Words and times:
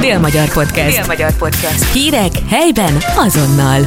Dél-Magyar 0.00 0.52
Podcast. 0.52 0.96
Dél-Magyar 0.96 1.36
Podcast. 1.36 1.92
Hírek 1.92 2.32
helyben 2.48 2.94
azonnal. 3.16 3.80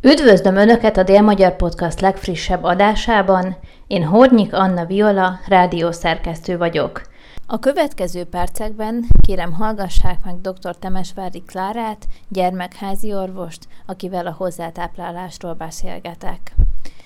Üdvözlöm 0.00 0.56
Önöket 0.56 0.96
a 0.96 1.02
Dél-Magyar 1.02 1.56
Podcast 1.56 2.00
legfrissebb 2.00 2.64
adásában. 2.64 3.56
Én 3.86 4.04
Hornyik 4.04 4.54
Anna 4.54 4.84
Viola, 4.84 5.38
rádiószerkesztő 5.46 6.56
vagyok. 6.56 7.00
A 7.46 7.58
következő 7.58 8.24
percekben 8.24 9.04
kérem 9.20 9.52
hallgassák 9.52 10.18
meg 10.24 10.40
dr. 10.40 10.76
Temesvári 10.78 11.42
Klárát, 11.46 12.06
gyermekházi 12.28 13.14
orvost, 13.14 13.68
akivel 13.86 14.26
a 14.26 14.34
hozzátáplálásról 14.38 15.54
beszélgetek. 15.54 16.54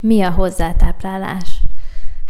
Mi 0.00 0.22
a 0.22 0.30
hozzátáplálás? 0.30 1.59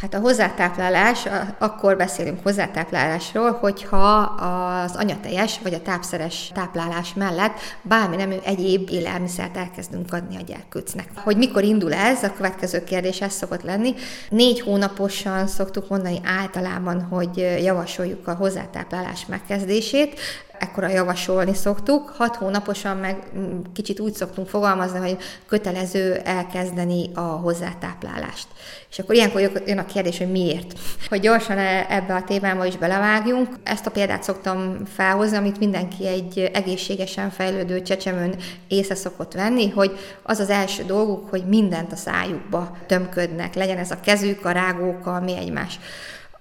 Hát 0.00 0.14
a 0.14 0.18
hozzátáplálás, 0.18 1.26
akkor 1.58 1.96
beszélünk 1.96 2.42
hozzátáplálásról, 2.42 3.52
hogyha 3.52 4.16
az 4.18 4.96
anyatejes 4.96 5.58
vagy 5.62 5.74
a 5.74 5.82
tápszeres 5.82 6.50
táplálás 6.54 7.14
mellett 7.14 7.58
bármi 7.82 8.16
nemű 8.16 8.36
egyéb 8.44 8.90
élelmiszert 8.90 9.56
elkezdünk 9.56 10.12
adni 10.12 10.36
a 10.36 10.44
gyerkőcnek. 10.46 11.08
Hogy 11.14 11.36
mikor 11.36 11.62
indul 11.62 11.92
ez, 11.92 12.22
a 12.22 12.32
következő 12.32 12.84
kérdés 12.84 13.20
ez 13.20 13.32
szokott 13.32 13.62
lenni. 13.62 13.94
Négy 14.28 14.60
hónaposan 14.60 15.46
szoktuk 15.46 15.88
mondani 15.88 16.20
általában, 16.24 17.02
hogy 17.02 17.36
javasoljuk 17.62 18.28
a 18.28 18.34
hozzátáplálás 18.34 19.26
megkezdését 19.26 20.20
ekkora 20.60 20.88
javasolni 20.88 21.54
szoktuk. 21.54 22.14
Hat 22.16 22.36
hónaposan 22.36 22.96
meg 22.96 23.16
mm, 23.36 23.60
kicsit 23.72 24.00
úgy 24.00 24.14
szoktunk 24.14 24.48
fogalmazni, 24.48 24.98
hogy 24.98 25.16
kötelező 25.46 26.14
elkezdeni 26.14 27.10
a 27.14 27.20
hozzátáplálást. 27.20 28.46
És 28.90 28.98
akkor 28.98 29.14
ilyenkor 29.14 29.40
jön 29.66 29.78
a 29.78 29.86
kérdés, 29.86 30.18
hogy 30.18 30.30
miért. 30.30 30.72
Hogy 31.08 31.20
gyorsan 31.20 31.58
e, 31.58 31.86
ebbe 31.88 32.14
a 32.14 32.24
témába 32.24 32.64
is 32.64 32.76
belevágjunk. 32.76 33.48
Ezt 33.64 33.86
a 33.86 33.90
példát 33.90 34.22
szoktam 34.22 34.84
felhozni, 34.94 35.36
amit 35.36 35.58
mindenki 35.58 36.06
egy 36.06 36.50
egészségesen 36.52 37.30
fejlődő 37.30 37.82
csecsemőn 37.82 38.36
észre 38.68 38.94
szokott 38.94 39.32
venni, 39.32 39.68
hogy 39.70 39.98
az 40.22 40.38
az 40.38 40.50
első 40.50 40.82
dolguk, 40.84 41.30
hogy 41.30 41.44
mindent 41.46 41.92
a 41.92 41.96
szájukba 41.96 42.76
tömködnek, 42.86 43.54
legyen 43.54 43.78
ez 43.78 43.90
a 43.90 44.00
kezük, 44.00 44.44
a 44.44 44.50
rágók, 44.50 45.20
mi 45.20 45.36
egymás. 45.36 45.78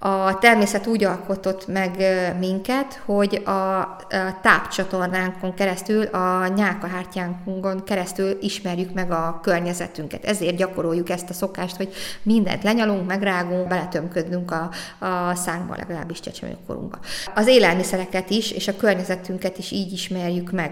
A 0.02 0.38
természet 0.38 0.88
úgy 0.88 1.04
alkotott 1.04 1.68
meg 1.68 2.04
minket, 2.40 3.02
hogy 3.06 3.36
a 3.36 3.96
tápcsatornánkon 4.42 5.54
keresztül, 5.54 6.04
a 6.04 6.48
nyálkahártyánkon 6.48 7.84
keresztül 7.84 8.38
ismerjük 8.42 8.94
meg 8.94 9.12
a 9.12 9.40
környezetünket. 9.44 10.26
Ezért 10.26 10.56
gyakoroljuk 10.56 11.10
ezt 11.10 11.30
a 11.30 11.34
szokást, 11.34 11.76
hogy 11.76 11.94
mindent 12.24 12.64
lenyalunk, 12.64 13.08
megrágunk, 13.08 13.68
beletömködünk 13.68 14.52
a, 14.52 14.70
a 15.06 15.36
szánkba, 15.36 15.76
legalábbis 15.78 16.20
csecsemőkorunkba. 16.20 16.98
Az 17.36 17.48
élelmiszereket 17.48 18.30
is, 18.30 18.52
és 18.52 18.68
a 18.68 18.76
környezetünket 18.76 19.58
is 19.58 19.72
így 19.72 19.92
ismerjük 19.92 20.52
meg. 20.52 20.72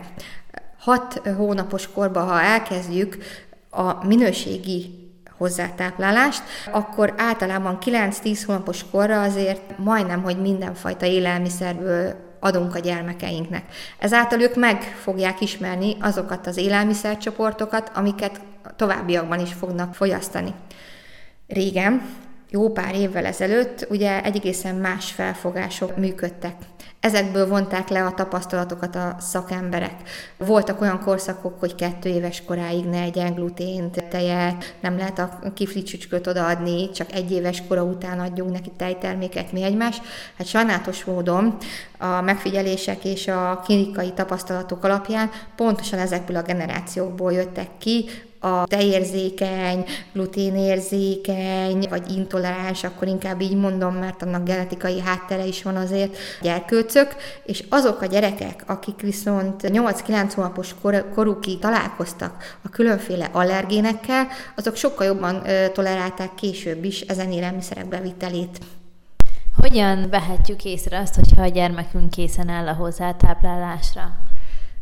Hat 0.79 1.21
hónapos 1.37 1.91
korban, 1.91 2.27
ha 2.27 2.41
elkezdjük 2.41 3.17
a 3.69 4.05
minőségi 4.05 4.96
hozzátáplálást, 5.37 6.43
akkor 6.71 7.13
általában 7.17 7.77
9-10 7.85 8.41
hónapos 8.45 8.85
korra 8.91 9.21
azért 9.21 9.77
majdnem, 9.77 10.23
hogy 10.23 10.41
mindenfajta 10.41 11.05
élelmiszerből 11.05 12.15
adunk 12.39 12.75
a 12.75 12.79
gyermekeinknek. 12.79 13.63
Ezáltal 13.99 14.41
ők 14.41 14.55
meg 14.55 14.81
fogják 14.81 15.41
ismerni 15.41 15.95
azokat 16.01 16.47
az 16.47 16.57
élelmiszercsoportokat, 16.57 17.91
amiket 17.93 18.41
továbbiakban 18.75 19.39
is 19.39 19.53
fognak 19.53 19.95
fogyasztani. 19.95 20.53
Régen, 21.47 22.01
jó 22.49 22.71
pár 22.71 22.95
évvel 22.95 23.25
ezelőtt, 23.25 23.87
ugye 23.89 24.23
egy 24.23 24.35
egészen 24.35 24.75
más 24.75 25.11
felfogások 25.11 25.97
működtek. 25.97 26.55
Ezekből 27.07 27.47
vonták 27.47 27.89
le 27.89 28.05
a 28.05 28.13
tapasztalatokat 28.13 28.95
a 28.95 29.15
szakemberek. 29.19 29.95
Voltak 30.37 30.81
olyan 30.81 30.99
korszakok, 30.99 31.59
hogy 31.59 31.75
kettő 31.75 32.09
éves 32.09 32.43
koráig 32.45 32.85
ne 32.85 33.01
egyen 33.01 33.33
glutént, 33.33 34.03
tejet, 34.09 34.75
nem 34.79 34.97
lehet 34.97 35.19
a 35.19 35.39
kifli 35.53 35.83
csücsköt 35.83 36.27
odaadni, 36.27 36.91
csak 36.91 37.11
egy 37.11 37.31
éves 37.31 37.63
kora 37.67 37.83
után 37.83 38.19
adjunk 38.19 38.51
neki 38.51 38.71
tejterméket, 38.77 39.51
mi 39.51 39.63
egymás. 39.63 40.01
Hát 40.37 40.47
sajnálatos 40.47 41.03
módon 41.03 41.57
a 41.97 42.21
megfigyelések 42.21 43.05
és 43.05 43.27
a 43.27 43.61
klinikai 43.63 44.11
tapasztalatok 44.11 44.83
alapján 44.83 45.29
pontosan 45.55 45.99
ezekből 45.99 46.37
a 46.37 46.41
generációkból 46.41 47.33
jöttek 47.33 47.67
ki, 47.77 48.05
a 48.39 48.67
tejérzékeny, 48.67 49.85
gluténérzékeny, 50.13 51.87
vagy 51.89 52.11
intoleráns, 52.11 52.83
akkor 52.83 53.07
inkább 53.07 53.41
így 53.41 53.55
mondom, 53.55 53.93
mert 53.95 54.21
annak 54.21 54.43
genetikai 54.43 55.01
háttere 55.01 55.45
is 55.45 55.63
van 55.63 55.75
azért, 55.75 56.17
gyerkőcök, 56.41 57.15
és 57.45 57.63
azok 57.69 58.01
a 58.01 58.05
gyerekek, 58.05 58.63
akik 58.67 59.01
viszont 59.01 59.61
8-9 59.63 60.31
hónapos 60.35 60.75
kor- 60.81 61.05
korukig 61.13 61.59
találkoztak 61.59 62.57
a 62.63 62.69
különféle 62.69 63.29
allergénekkel, 63.31 64.27
azok 64.55 64.75
sokkal 64.75 65.05
jobban 65.05 65.49
ö, 65.49 65.69
tolerálták 65.69 66.35
később 66.35 66.83
is 66.83 67.01
ezen 67.01 67.31
élelmiszerek 67.31 67.87
bevitelét. 67.87 68.57
Hogyan 69.61 70.09
vehetjük 70.09 70.65
észre 70.65 70.99
azt, 70.99 71.15
hogyha 71.15 71.41
a 71.41 71.47
gyermekünk 71.47 72.09
készen 72.09 72.49
áll 72.49 72.67
a 72.67 72.73
hozzátáplálásra? 72.73 74.26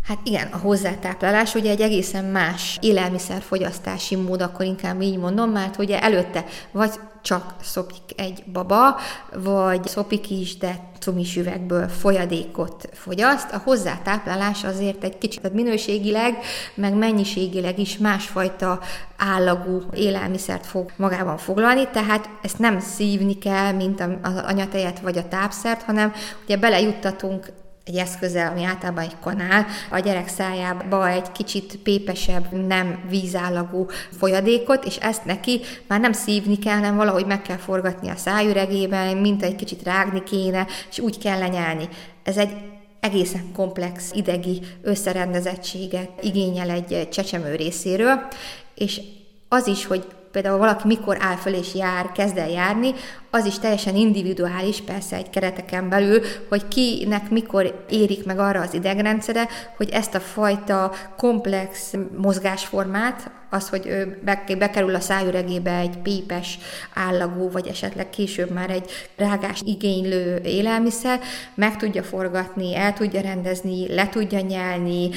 Hát 0.08 0.20
igen, 0.24 0.48
a 0.52 0.58
hozzátáplálás 0.58 1.56
ugye 1.56 1.70
egy 1.70 1.82
egészen 1.82 2.26
más 2.26 2.78
élelmiszerfogyasztási 2.82 4.16
mód, 4.16 4.42
akkor 4.42 4.66
inkább 4.66 5.02
így 5.02 5.18
mondom, 5.18 5.50
mert 5.50 5.78
ugye 5.78 6.02
előtte 6.02 6.46
vagy 6.72 6.92
csak 7.22 7.56
szopik 7.62 8.04
egy 8.16 8.44
baba, 8.52 9.00
vagy 9.34 9.88
szopik 9.88 10.30
is, 10.30 10.58
de 10.58 10.80
cumis 11.00 11.36
üvegből 11.36 11.88
folyadékot 11.88 12.90
fogyaszt. 12.94 13.52
A 13.52 13.62
hozzátáplálás 13.64 14.64
azért 14.64 15.04
egy 15.04 15.18
kicsit 15.18 15.42
tehát 15.42 15.58
minőségileg, 15.58 16.38
meg 16.74 16.94
mennyiségileg 16.94 17.80
is 17.80 17.98
másfajta 17.98 18.80
állagú 19.18 19.82
élelmiszert 19.94 20.66
fog 20.66 20.92
magában 20.96 21.38
foglalni, 21.38 21.88
tehát 21.92 22.30
ezt 22.42 22.60
nem 22.60 22.80
szívni 22.80 23.38
kell, 23.38 23.72
mint 23.72 24.02
az 24.22 24.44
anyatejet 24.46 25.00
vagy 25.00 25.18
a 25.18 25.28
tápszert, 25.28 25.82
hanem 25.82 26.14
ugye 26.44 26.58
belejuttatunk 26.58 27.46
egy 27.86 27.96
eszköze, 27.96 28.48
ami 28.48 28.64
általában 28.64 29.04
egy 29.04 29.16
kanál, 29.22 29.66
a 29.90 30.00
gyerek 30.00 30.28
szájába 30.28 31.10
egy 31.10 31.32
kicsit 31.32 31.80
pépesebb, 31.84 32.68
nem 32.68 33.00
vízállagú 33.10 33.86
folyadékot, 34.18 34.86
és 34.86 34.96
ezt 34.96 35.26
neki 35.26 35.62
már 35.88 36.00
nem 36.00 36.12
szívni 36.12 36.60
kell, 36.60 36.76
hanem 36.76 36.96
valahogy 36.96 37.26
meg 37.26 37.42
kell 37.42 37.58
forgatni 37.58 38.10
a 38.10 38.16
szájüregében, 38.16 39.18
mint 39.18 39.44
egy 39.44 39.56
kicsit 39.56 39.84
rágni 39.84 40.24
kéne, 40.24 40.68
és 40.90 41.00
úgy 41.00 41.18
kell 41.18 41.40
lenyelni. 41.40 41.90
Ez 42.24 42.38
egy 42.38 42.52
egészen 43.00 43.52
komplex 43.54 44.12
idegi 44.14 44.62
összerendezettséget 44.82 46.10
igényel 46.22 46.70
egy 46.70 47.10
csecsemő 47.10 47.56
részéről, 47.56 48.28
és 48.76 49.02
az 49.48 49.68
is, 49.68 49.86
hogy 49.86 50.06
például 50.36 50.58
valaki 50.58 50.88
mikor 50.88 51.18
áll 51.20 51.36
föl 51.36 51.54
és 51.54 51.76
jár, 51.76 52.12
kezd 52.12 52.38
el 52.38 52.50
járni, 52.50 52.94
az 53.30 53.46
is 53.46 53.60
teljesen 53.60 53.96
individuális, 53.96 54.82
persze 54.82 55.16
egy 55.16 55.30
kereteken 55.30 55.90
belül, 55.90 56.22
hogy 56.50 56.68
kinek 56.68 57.30
mikor 57.30 57.86
érik 57.90 58.26
meg 58.26 58.40
arra 58.40 58.62
az 58.62 58.74
idegrendszere, 58.74 59.48
hogy 59.78 59.90
ezt 59.90 60.16
a 60.16 60.20
fajta 60.20 60.92
komplex 61.18 61.94
mozgásformát, 62.18 63.32
az, 63.56 63.70
hogy 63.70 63.88
ő 63.88 64.20
bekerül 64.58 64.96
a 64.96 65.00
szájüregébe 65.00 65.78
egy 65.78 65.98
pépes 65.98 66.60
állagú, 66.94 67.52
vagy 67.52 67.68
esetleg 67.68 68.10
később 68.10 68.52
már 68.52 68.70
egy 68.70 68.90
rágás 69.16 69.62
igénylő 69.66 70.42
élelmiszer, 70.44 71.20
meg 71.54 71.78
tudja 71.78 72.04
forgatni, 72.04 72.76
el 72.76 72.94
tudja 72.94 73.22
rendezni, 73.22 73.96
le 73.96 74.10
tudja 74.10 74.40
nyelni, 74.40 75.10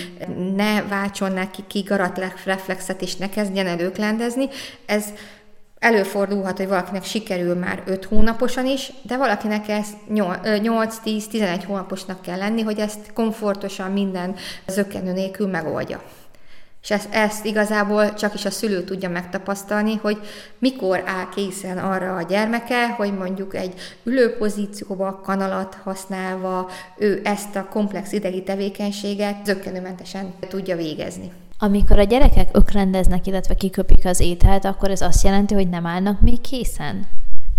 ne 0.57 0.83
váltson 0.83 1.33
neki 1.33 1.63
kigarat 1.67 2.21
reflexet, 2.45 3.03
és 3.03 3.17
ne 3.17 3.29
kezdjen 3.29 3.67
el 3.67 3.81
őklendezni. 3.81 4.49
Ez 4.87 5.05
Előfordulhat, 5.79 6.57
hogy 6.57 6.69
valakinek 6.69 7.05
sikerül 7.05 7.55
már 7.55 7.83
5 7.87 8.05
hónaposan 8.05 8.67
is, 8.67 8.93
de 9.03 9.17
valakinek 9.17 9.69
ezt 9.69 9.95
8-10-11 10.11 11.63
hónaposnak 11.67 12.23
kell 12.23 12.39
lenni, 12.39 12.63
hogy 12.63 12.79
ezt 12.79 13.13
komfortosan 13.13 13.93
minden 13.93 14.35
zökkenő 14.67 15.13
nélkül 15.13 15.47
megoldja. 15.47 16.03
És 16.83 16.91
ezt, 16.91 17.15
ezt 17.15 17.45
igazából 17.45 18.15
csak 18.15 18.35
is 18.35 18.45
a 18.45 18.51
szülő 18.51 18.85
tudja 18.85 19.09
megtapasztalni, 19.09 19.95
hogy 19.95 20.19
mikor 20.59 21.03
áll 21.07 21.29
készen 21.35 21.79
arra 21.79 22.17
a 22.17 22.23
gyermeke, 22.23 22.89
hogy 22.89 23.15
mondjuk 23.15 23.55
egy 23.55 23.75
ülőpozícióba, 24.05 25.21
kanalat 25.21 25.75
használva 25.75 26.71
ő 26.99 27.21
ezt 27.25 27.57
a 27.57 27.69
komplex 27.69 28.13
idegi 28.13 28.43
tevékenységet 28.43 29.45
zöggenőmentesen 29.45 30.35
tudja 30.49 30.77
végezni. 30.77 31.33
Amikor 31.59 31.99
a 31.99 32.03
gyerekek 32.03 32.49
ökrendeznek, 32.53 33.27
illetve 33.27 33.55
kiköpik 33.55 34.05
az 34.05 34.21
ételt, 34.21 34.65
akkor 34.65 34.91
ez 34.91 35.01
azt 35.01 35.25
jelenti, 35.25 35.55
hogy 35.55 35.69
nem 35.69 35.87
állnak 35.87 36.21
még 36.21 36.41
készen? 36.41 37.07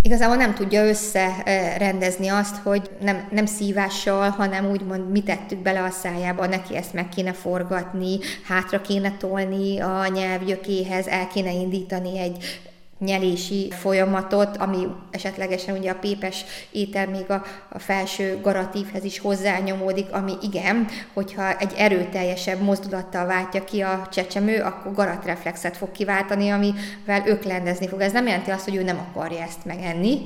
Igazából 0.01 0.35
nem 0.35 0.53
tudja 0.53 0.87
összerendezni 0.87 2.27
azt, 2.27 2.55
hogy 2.55 2.89
nem, 3.01 3.27
nem 3.31 3.45
szívással, 3.45 4.29
hanem 4.29 4.69
úgymond 4.69 5.11
mi 5.11 5.23
tettük 5.23 5.59
bele 5.59 5.83
a 5.83 5.89
szájába, 5.89 6.45
neki 6.45 6.75
ezt 6.75 6.93
meg 6.93 7.09
kéne 7.09 7.33
forgatni, 7.33 8.17
hátra 8.47 8.81
kéne 8.81 9.17
tolni 9.17 9.79
a 9.79 10.07
nyelvgyökéhez, 10.07 11.07
el 11.07 11.27
kéne 11.27 11.51
indítani 11.51 12.19
egy 12.19 12.61
nyelési 12.99 13.71
folyamatot, 13.71 14.57
ami 14.57 14.87
esetlegesen 15.11 15.77
ugye 15.77 15.91
a 15.91 15.99
pépes 15.99 16.45
étel 16.71 17.07
még 17.07 17.29
a, 17.29 17.43
a 17.69 17.79
felső 17.79 18.39
garatívhez 18.41 19.03
is 19.03 19.19
hozzányomódik, 19.19 20.11
ami 20.11 20.33
igen, 20.41 20.87
hogyha 21.13 21.57
egy 21.57 21.73
erőteljesebb 21.77 22.61
mozdulattal 22.61 23.25
váltja 23.25 23.63
ki 23.63 23.81
a 23.81 24.07
csecsemő, 24.11 24.61
akkor 24.61 24.93
garatreflexet 24.93 25.77
fog 25.77 25.91
kiváltani, 25.91 26.49
amivel 26.49 27.23
öklendezni 27.25 27.87
fog. 27.87 28.01
Ez 28.01 28.11
nem 28.11 28.27
jelenti 28.27 28.51
azt, 28.51 28.63
hogy 28.63 28.75
ő 28.75 28.83
nem 28.83 29.07
akarja 29.09 29.41
ezt 29.41 29.65
megenni, 29.65 30.21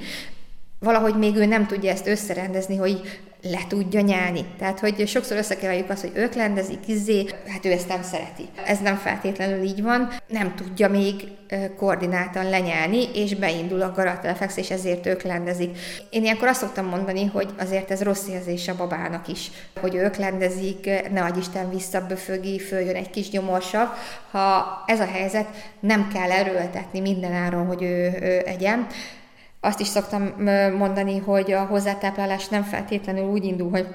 valahogy 0.80 1.16
még 1.16 1.36
ő 1.36 1.46
nem 1.46 1.68
tudja 1.68 1.92
ezt 1.92 2.08
összerendezni, 2.08 2.76
hogy 2.76 3.22
le 3.52 3.60
tudja 3.68 4.02
nyelni. 4.02 4.46
Tehát, 4.58 4.80
hogy 4.80 5.08
sokszor 5.08 5.38
összekeverjük 5.38 5.90
azt, 5.90 6.02
hogy 6.02 6.12
öklendezik, 6.16 6.88
izzé, 6.88 7.26
hát 7.48 7.66
ő 7.66 7.72
ezt 7.72 7.88
nem 7.88 8.02
szereti. 8.02 8.50
Ez 8.66 8.80
nem 8.80 8.96
feltétlenül 8.96 9.64
így 9.64 9.82
van, 9.82 10.10
nem 10.28 10.56
tudja 10.56 10.90
még 10.90 11.32
koordináltan 11.78 12.50
lenyelni, 12.50 13.04
és 13.14 13.36
beindul 13.36 13.82
a 13.82 13.92
garatreflex, 13.92 14.58
és 14.58 14.72
ezért 14.72 15.06
öklendezik. 15.06 15.78
Én 16.10 16.24
ilyenkor 16.24 16.48
azt 16.48 16.60
szoktam 16.60 16.86
mondani, 16.86 17.26
hogy 17.26 17.50
azért 17.60 17.92
ez 17.92 18.02
rossz 18.02 18.28
érzés 18.28 18.68
a 18.68 18.76
babának 18.76 19.28
is, 19.28 19.52
hogy 19.82 19.96
öklendezik, 19.96 20.90
ne 21.12 21.24
adj 21.24 21.40
Isten 21.40 21.70
visszaböfögi, 21.70 22.60
följön 22.60 22.96
egy 22.96 23.10
kis 23.10 23.30
gyomorsav. 23.30 23.88
Ha 24.32 24.66
ez 24.86 25.00
a 25.00 25.06
helyzet, 25.06 25.48
nem 25.80 26.08
kell 26.14 26.32
erőltetni 26.32 27.00
minden 27.00 27.34
áron, 27.34 27.66
hogy 27.66 27.84
ő, 27.84 28.18
ő 28.22 28.42
egyen, 28.46 28.88
azt 29.66 29.80
is 29.80 29.88
szoktam 29.88 30.24
mondani, 30.78 31.18
hogy 31.18 31.52
a 31.52 31.66
hozzátáplálás 31.66 32.48
nem 32.48 32.64
feltétlenül 32.64 33.24
úgy 33.24 33.44
indul, 33.44 33.70
hogy 33.70 33.88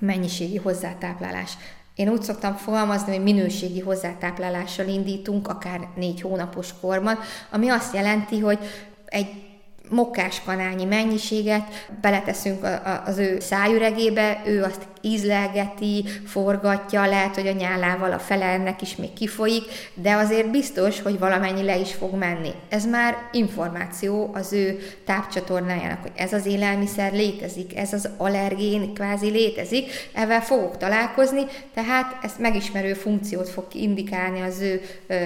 mennyiségi 0.00 0.56
hozzátáplálás. 0.56 1.52
Én 1.94 2.08
úgy 2.08 2.22
szoktam 2.22 2.54
fogalmazni, 2.54 3.14
hogy 3.14 3.22
minőségi 3.22 3.80
hozzátáplálással 3.80 4.86
indítunk, 4.88 5.48
akár 5.48 5.80
négy 5.96 6.20
hónapos 6.20 6.74
korban, 6.80 7.18
ami 7.50 7.68
azt 7.68 7.94
jelenti, 7.94 8.38
hogy 8.38 8.58
egy 9.04 9.47
mokkáskanálnyi 9.90 10.84
mennyiséget 10.84 11.86
beleteszünk 12.00 12.66
az 13.04 13.18
ő 13.18 13.40
szájüregébe, 13.40 14.42
ő 14.46 14.62
azt 14.62 14.86
ízlelgeti, 15.00 16.04
forgatja, 16.26 17.06
lehet, 17.06 17.34
hogy 17.34 17.46
a 17.46 17.52
nyálával 17.52 18.12
a 18.12 18.18
fele 18.18 18.44
ennek 18.44 18.82
is 18.82 18.96
még 18.96 19.12
kifolyik, 19.12 19.62
de 19.94 20.12
azért 20.12 20.50
biztos, 20.50 21.02
hogy 21.02 21.18
valamennyi 21.18 21.62
le 21.62 21.76
is 21.76 21.92
fog 21.92 22.14
menni. 22.14 22.50
Ez 22.68 22.86
már 22.86 23.16
információ 23.32 24.30
az 24.34 24.52
ő 24.52 24.78
tápcsatornájának, 25.04 26.02
hogy 26.02 26.12
ez 26.16 26.32
az 26.32 26.46
élelmiszer 26.46 27.12
létezik, 27.12 27.76
ez 27.76 27.92
az 27.92 28.08
allergén 28.16 28.94
kvázi 28.94 29.30
létezik, 29.30 29.90
ezzel 30.12 30.42
fogok 30.42 30.76
találkozni, 30.76 31.42
tehát 31.74 32.18
ezt 32.22 32.38
megismerő 32.38 32.94
funkciót 32.94 33.48
fog 33.48 33.66
indikálni 33.72 34.40
az 34.40 34.60
ő 34.60 34.80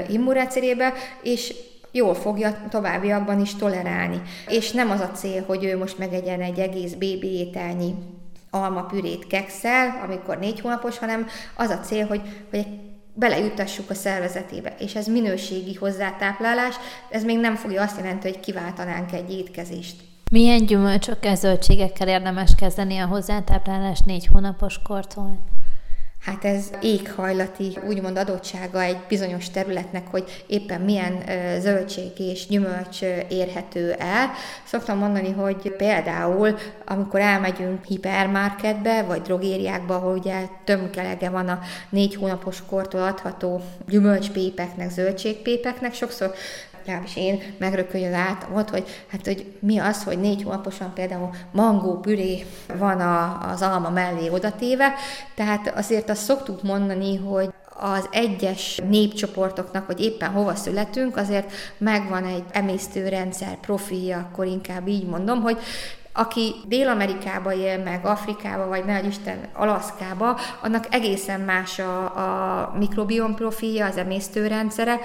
immunrendszerébe, 0.08 0.92
és 1.22 1.54
jól 1.92 2.14
fogja 2.14 2.56
továbbiakban 2.70 3.40
is 3.40 3.54
tolerálni. 3.54 4.22
És 4.48 4.70
nem 4.70 4.90
az 4.90 5.00
a 5.00 5.10
cél, 5.10 5.44
hogy 5.46 5.64
ő 5.64 5.78
most 5.78 5.98
megegyen 5.98 6.40
egy 6.40 6.58
egész 6.58 6.92
bébi 6.92 7.28
ételnyi 7.28 7.94
almapürét 8.50 9.26
kekszel, 9.26 10.00
amikor 10.04 10.38
négy 10.38 10.60
hónapos, 10.60 10.98
hanem 10.98 11.26
az 11.56 11.70
a 11.70 11.78
cél, 11.78 12.06
hogy, 12.06 12.20
hogy 12.50 12.66
belejuttassuk 13.14 13.90
a 13.90 13.94
szervezetébe, 13.94 14.74
és 14.78 14.94
ez 14.94 15.06
minőségi 15.06 15.74
hozzátáplálás, 15.74 16.74
ez 17.10 17.24
még 17.24 17.38
nem 17.38 17.54
fogja 17.54 17.82
azt 17.82 17.96
jelenti, 17.96 18.28
hogy 18.28 18.40
kiváltanánk 18.40 19.12
egy 19.12 19.32
étkezést. 19.32 19.96
Milyen 20.30 20.66
gyümölcsökkel, 20.66 21.34
zöldségekkel 21.34 22.08
érdemes 22.08 22.54
kezdeni 22.54 22.98
a 22.98 23.06
hozzátáplálás 23.06 24.00
négy 24.00 24.26
hónapos 24.32 24.82
kortól? 24.82 25.38
Hát 26.24 26.44
ez 26.44 26.70
éghajlati, 26.80 27.78
úgymond 27.86 28.16
adottsága 28.16 28.82
egy 28.82 28.98
bizonyos 29.08 29.50
területnek, 29.50 30.06
hogy 30.10 30.44
éppen 30.46 30.80
milyen 30.80 31.22
zöldség 31.60 32.10
és 32.18 32.46
gyümölcs 32.46 33.02
érhető 33.28 33.92
el. 33.92 34.30
Szoktam 34.64 34.98
mondani, 34.98 35.30
hogy 35.32 35.74
például, 35.76 36.56
amikor 36.84 37.20
elmegyünk 37.20 37.84
hipermarketbe, 37.84 39.02
vagy 39.02 39.22
drogériákba, 39.22 39.94
ahol 39.94 40.16
ugye 40.16 40.46
tömkelege 40.64 41.30
van 41.30 41.48
a 41.48 41.60
négy 41.90 42.14
hónapos 42.14 42.62
kortól 42.66 43.02
adható 43.02 43.60
gyümölcspépeknek, 43.88 44.90
zöldségpépeknek, 44.90 45.94
sokszor 45.94 46.34
legalábbis 46.86 47.16
én 47.16 47.42
megrökönyöd 47.58 48.12
át 48.12 48.46
volt, 48.50 48.70
hogy 48.70 49.04
hát, 49.10 49.26
hogy 49.26 49.52
mi 49.60 49.78
az, 49.78 50.04
hogy 50.04 50.18
négy 50.18 50.42
hónaposan 50.42 50.92
például 50.94 51.30
mangó 51.52 51.98
püré 52.00 52.46
van 52.78 53.00
a, 53.00 53.48
az 53.50 53.62
alma 53.62 53.90
mellé 53.90 54.28
odatéve, 54.28 54.92
tehát 55.34 55.72
azért 55.76 56.10
azt 56.10 56.22
szoktuk 56.22 56.62
mondani, 56.62 57.16
hogy 57.16 57.52
az 57.78 58.08
egyes 58.10 58.80
népcsoportoknak, 58.88 59.86
hogy 59.86 60.00
éppen 60.00 60.30
hova 60.30 60.54
születünk, 60.54 61.16
azért 61.16 61.52
megvan 61.78 62.24
egy 62.24 62.44
emésztőrendszer 62.50 63.56
profilja, 63.60 64.18
akkor 64.18 64.46
inkább 64.46 64.88
így 64.88 65.06
mondom, 65.06 65.42
hogy 65.42 65.58
aki 66.12 66.54
Dél-Amerikába 66.66 67.52
él 67.54 67.78
meg, 67.78 68.06
Afrikába, 68.06 68.66
vagy 68.66 68.84
ne 68.84 69.02
Isten, 69.02 69.38
Alaszkába, 69.52 70.38
annak 70.62 70.86
egészen 70.90 71.40
más 71.40 71.78
a, 71.78 72.04
a 72.04 72.72
mikrobiom 72.78 73.34
profilja, 73.34 73.86
az 73.86 73.96
emésztőrendszere, 73.96 75.00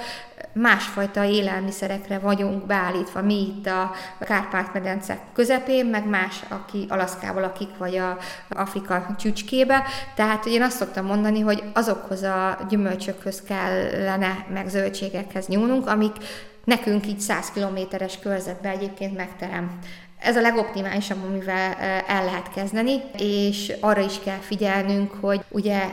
másfajta 0.54 1.24
élelmiszerekre 1.24 2.20
vagyunk 2.20 2.66
beállítva, 2.66 3.22
mi 3.22 3.34
itt 3.34 3.68
a 3.68 3.92
Kárpát-medence 4.20 5.20
közepén, 5.34 5.86
meg 5.86 6.08
más, 6.08 6.40
aki 6.50 6.86
Alaszkával 6.90 7.42
lakik, 7.42 7.78
vagy 7.78 7.98
a 7.98 8.18
Afrika 8.50 9.16
csücskébe. 9.18 9.84
Tehát 10.16 10.46
én 10.46 10.62
azt 10.62 10.78
szoktam 10.78 11.06
mondani, 11.06 11.40
hogy 11.40 11.64
azokhoz 11.74 12.24
a 12.24 12.58
gyümölcsökhöz 12.70 13.42
kellene, 13.42 14.46
meg 14.54 14.68
zöldségekhez 14.68 15.48
nyúlnunk, 15.48 15.88
amik 15.88 16.16
nekünk 16.64 17.08
így 17.08 17.20
100 17.20 17.52
kilométeres 17.52 18.20
körzetben 18.20 18.72
egyébként 18.72 19.16
megterem 19.18 19.80
ez 20.20 20.38
a 20.38 20.42
legoptimálisabb, 20.42 21.24
amivel 21.24 21.74
el 22.08 22.26
lehet 22.26 22.54
kezdeni, 22.54 23.02
és 23.18 23.74
arra 23.80 24.02
is 24.02 24.20
kell 24.24 24.40
figyelnünk, 24.40 25.12
hogy 25.22 25.44
ugye 25.50 25.84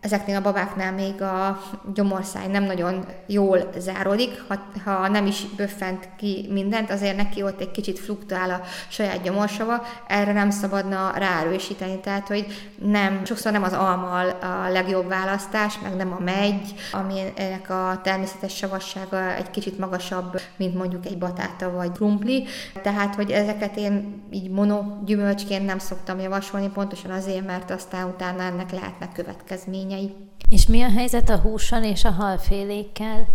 ezeknél 0.00 0.36
a 0.36 0.40
babáknál 0.40 0.92
még 0.92 1.22
a 1.22 1.60
gyomorszáj 1.94 2.46
nem 2.46 2.62
nagyon 2.62 3.04
jól 3.26 3.70
záródik, 3.78 4.42
ha, 4.48 4.58
ha 4.84 5.08
nem 5.08 5.26
is 5.26 5.46
böffent 5.56 6.08
ki 6.16 6.46
mindent, 6.50 6.90
azért 6.90 7.16
neki 7.16 7.42
ott 7.42 7.60
egy 7.60 7.70
kicsit 7.70 7.98
fluktuál 7.98 8.50
a 8.50 8.60
saját 8.88 9.22
gyomorsava, 9.22 9.86
erre 10.06 10.32
nem 10.32 10.50
szabadna 10.50 11.12
ráerősíteni, 11.16 12.00
tehát 12.00 12.28
hogy 12.28 12.46
nem, 12.76 13.24
sokszor 13.24 13.52
nem 13.52 13.62
az 13.62 13.72
alma 13.72 14.18
a 14.40 14.68
legjobb 14.70 15.08
választás, 15.08 15.78
meg 15.82 15.96
nem 15.96 16.12
a 16.12 16.22
megy, 16.22 16.74
aminek 16.92 17.70
a 17.70 18.00
természetes 18.02 18.56
savassága 18.56 19.34
egy 19.34 19.50
kicsit 19.50 19.78
magasabb, 19.78 20.40
mint 20.56 20.74
mondjuk 20.74 21.06
egy 21.06 21.18
batáta 21.18 21.70
vagy 21.70 21.92
krumpli, 21.92 22.46
tehát 22.82 23.14
hogy 23.14 23.30
ezeket 23.30 23.76
én 23.76 24.22
így 24.30 24.50
mono 24.50 24.82
gyümölcsként 25.04 25.66
nem 25.66 25.78
szoktam 25.78 26.20
javasolni, 26.20 26.68
pontosan 26.68 27.10
azért, 27.10 27.46
mert 27.46 27.70
aztán 27.70 28.08
utána 28.08 28.42
ennek 28.42 28.70
lehetnek 28.70 29.12
következményei 29.12 29.88
eredményei. 29.90 30.14
És 30.48 30.66
mi 30.66 30.82
a 30.82 30.90
helyzet 30.90 31.30
a 31.30 31.38
hússal 31.38 31.84
és 31.84 32.04
a 32.04 32.10
halfélékkel? 32.10 33.28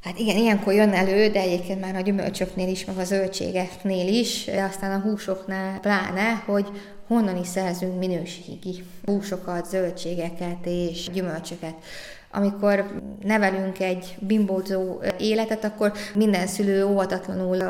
Hát 0.00 0.18
igen, 0.18 0.36
ilyenkor 0.36 0.72
jön 0.72 0.92
elő, 0.92 1.28
de 1.28 1.40
egyébként 1.40 1.80
már 1.80 1.96
a 1.96 2.00
gyümölcsöknél 2.00 2.68
is, 2.68 2.84
meg 2.84 2.98
a 2.98 3.04
zöldségeknél 3.04 4.08
is, 4.08 4.48
aztán 4.48 5.00
a 5.00 5.02
húsoknál 5.02 5.80
pláne, 5.80 6.42
hogy 6.46 6.66
honnan 7.06 7.36
is 7.36 7.46
szerzünk 7.46 7.98
minőségi 7.98 8.84
húsokat, 9.04 9.66
zöldségeket 9.66 10.66
és 10.66 11.10
gyümölcsöket 11.12 11.74
amikor 12.32 13.00
nevelünk 13.22 13.78
egy 13.78 14.16
bimbózó 14.18 15.00
életet, 15.18 15.64
akkor 15.64 15.92
minden 16.14 16.46
szülő 16.46 16.86
óvatatlanul 16.86 17.60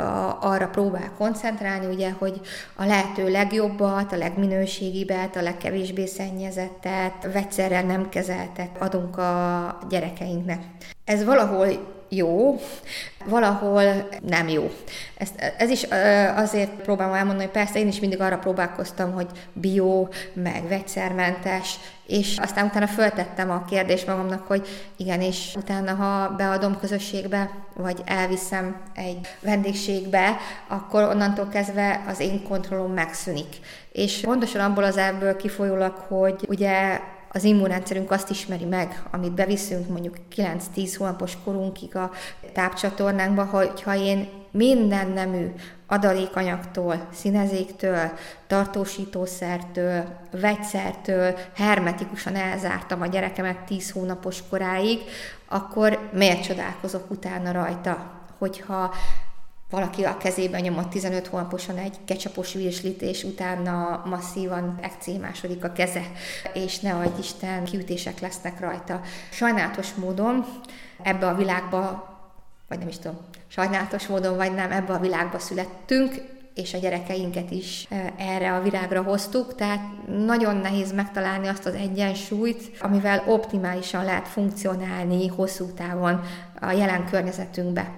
arra 0.40 0.66
próbál 0.66 1.12
koncentrálni, 1.19 1.95
ugye, 1.95 2.11
hogy 2.19 2.40
a 2.76 2.85
lehető 2.85 3.31
legjobbat, 3.31 4.12
a 4.12 4.16
legminőségibet, 4.16 5.37
a 5.37 5.42
legkevésbé 5.42 6.07
szennyezettet, 6.07 7.33
vegyszerrel 7.33 7.85
nem 7.85 8.09
kezeltet 8.09 8.71
adunk 8.78 9.19
a 9.19 9.78
gyerekeinknek. 9.88 10.62
Ez 11.04 11.25
valahol 11.25 11.66
jó, 12.14 12.61
valahol 13.25 14.09
nem 14.26 14.49
jó. 14.49 14.71
Ezt, 15.16 15.54
ez 15.59 15.71
is 15.71 15.83
azért 16.37 16.71
próbálom 16.71 17.14
elmondani, 17.14 17.45
hogy 17.45 17.52
persze 17.52 17.78
én 17.78 17.88
is 17.88 18.00
mindig 18.00 18.21
arra 18.21 18.38
próbálkoztam, 18.38 19.12
hogy 19.12 19.26
bio, 19.52 20.09
meg 20.33 20.69
vegyszermentes, 20.69 21.78
és 22.07 22.38
aztán 22.38 22.66
utána 22.66 22.87
föltettem 22.87 23.50
a 23.50 23.64
kérdést 23.64 24.07
magamnak, 24.07 24.47
hogy 24.47 24.66
igen, 24.97 25.21
és 25.21 25.54
utána, 25.57 25.95
ha 25.95 26.28
beadom 26.28 26.78
közösségbe, 26.78 27.50
vagy 27.75 28.02
elviszem 28.04 28.76
egy 28.95 29.19
vendégségbe, 29.40 30.37
akkor 30.69 31.02
onnantól 31.02 31.49
kezdve 31.49 32.04
az 32.09 32.21
én 32.21 32.42
kontrollom 32.42 32.92
megszűnik. 32.92 33.57
És 33.92 34.21
pontosan 34.21 34.61
abból 34.61 34.85
az 34.85 34.97
ebből 34.97 35.37
kifolyólag, 35.37 35.95
hogy 36.09 36.45
ugye 36.49 37.00
az 37.35 37.45
immunrendszerünk 37.45 38.11
azt 38.11 38.31
ismeri 38.31 38.65
meg, 38.65 39.03
amit 39.11 39.33
beviszünk 39.33 39.89
mondjuk 39.89 40.17
9-10 40.37 40.95
hónapos 40.99 41.37
korunkig 41.45 41.97
a 41.97 42.11
tápcsatornánkba, 42.53 43.45
hogyha 43.45 43.97
én 43.97 44.29
minden 44.51 45.09
nemű 45.09 45.47
adalékanyagtól, 45.87 47.09
színezéktől, 47.12 48.11
tartósítószertől, 48.47 50.05
vegyszertől 50.31 51.39
hermetikusan 51.55 52.37
elzártam 52.37 53.01
a 53.01 53.07
gyerekemet 53.07 53.59
10 53.59 53.91
hónapos 53.91 54.43
koráig, 54.51 55.01
akkor 55.49 56.09
miért 56.12 56.43
csodálkozok 56.43 57.11
utána 57.11 57.53
rajta, 57.53 58.11
hogyha 58.39 58.95
valaki 59.73 60.05
a 60.05 60.17
kezében 60.17 60.61
nyomott 60.61 60.91
15 60.91 61.26
hónaposan 61.26 61.76
egy 61.76 61.97
kecsapos 62.05 62.52
virslit, 62.52 63.02
és 63.02 63.25
utána 63.25 64.02
masszívan 64.07 64.79
ekcémásodik 64.83 65.64
a 65.64 65.73
keze, 65.73 66.02
és 66.52 66.79
ne 66.79 66.95
adj 66.95 67.21
Isten, 67.21 67.64
kiütések 67.64 68.21
lesznek 68.21 68.61
rajta. 68.61 69.00
Sajnálatos 69.31 69.95
módon 69.95 70.45
ebbe 71.02 71.26
a 71.26 71.35
világba, 71.35 72.11
vagy 72.69 72.79
nem 72.79 72.88
is 72.88 72.99
tudom, 72.99 73.19
sajnálatos 73.49 74.07
módon 74.07 74.37
vagy 74.37 74.55
nem, 74.55 74.73
ebbe 74.73 74.93
a 74.93 74.99
világba 74.99 75.38
születtünk, 75.38 76.14
és 76.55 76.75
a 76.75 76.79
gyerekeinket 76.79 77.50
is 77.50 77.87
e, 77.91 78.12
erre 78.17 78.55
a 78.55 78.62
világra 78.62 79.02
hoztuk, 79.02 79.55
tehát 79.55 79.81
nagyon 80.07 80.57
nehéz 80.57 80.93
megtalálni 80.93 81.49
azt 81.49 81.67
az 81.67 81.75
egyensúlyt, 81.75 82.71
amivel 82.81 83.25
optimálisan 83.26 84.05
lehet 84.05 84.29
funkcionálni 84.29 85.26
hosszú 85.26 85.67
távon 85.67 86.21
a 86.61 86.71
jelen 86.71 87.07
környezetünkbe. 87.11 87.93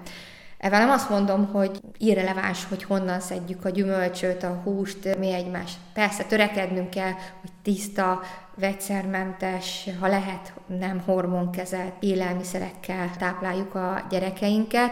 Ezzel 0.65 0.79
nem 0.79 0.89
azt 0.89 1.09
mondom, 1.09 1.45
hogy 1.45 1.79
irreleváns, 1.97 2.65
hogy 2.65 2.83
honnan 2.83 3.19
szedjük 3.19 3.65
a 3.65 3.69
gyümölcsöt, 3.69 4.43
a 4.43 4.61
húst, 4.63 5.17
mi 5.17 5.33
egymás. 5.33 5.71
Persze 5.93 6.23
törekednünk 6.23 6.89
kell, 6.89 7.11
hogy 7.41 7.49
tiszta, 7.63 8.21
vegyszermentes, 8.55 9.89
ha 9.99 10.07
lehet 10.07 10.53
nem 10.79 11.01
hormonkezelt 11.05 11.93
élelmiszerekkel 11.99 13.09
tápláljuk 13.17 13.75
a 13.75 14.05
gyerekeinket, 14.09 14.91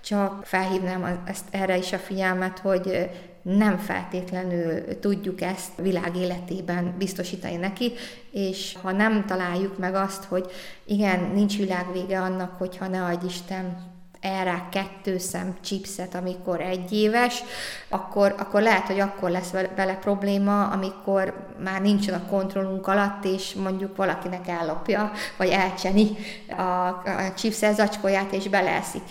csak 0.00 0.44
felhívnám 0.44 1.22
ezt 1.26 1.44
erre 1.50 1.76
is 1.76 1.92
a 1.92 1.98
figyelmet, 1.98 2.58
hogy 2.58 3.10
nem 3.42 3.78
feltétlenül 3.78 4.98
tudjuk 4.98 5.40
ezt 5.40 5.70
világ 5.76 6.16
életében 6.16 6.94
biztosítani 6.98 7.56
neki, 7.56 7.92
és 8.30 8.76
ha 8.82 8.92
nem 8.92 9.24
találjuk 9.26 9.78
meg 9.78 9.94
azt, 9.94 10.24
hogy 10.24 10.50
igen, 10.84 11.30
nincs 11.34 11.56
világvége 11.56 12.20
annak, 12.20 12.58
hogyha 12.58 12.88
ne 12.88 13.04
adj 13.04 13.26
Isten 13.26 13.91
erre 14.22 14.68
kettő 14.70 15.18
szem 15.18 15.56
chipset, 15.60 16.14
amikor 16.14 16.60
egy 16.60 16.92
éves, 16.92 17.42
akkor, 17.88 18.34
akkor 18.38 18.62
lehet, 18.62 18.86
hogy 18.86 19.00
akkor 19.00 19.30
lesz 19.30 19.50
vele 19.50 19.94
probléma, 19.94 20.66
amikor 20.66 21.46
már 21.62 21.80
nincsen 21.80 22.14
a 22.14 22.26
kontrollunk 22.28 22.86
alatt, 22.86 23.24
és 23.24 23.54
mondjuk 23.54 23.96
valakinek 23.96 24.48
ellopja, 24.48 25.12
vagy 25.36 25.48
elcseni 25.48 26.08
a, 26.56 26.62
a 26.62 27.32
chipset 27.36 27.74
zacskóját, 27.74 28.32
és 28.32 28.48
beleeszik. 28.48 29.04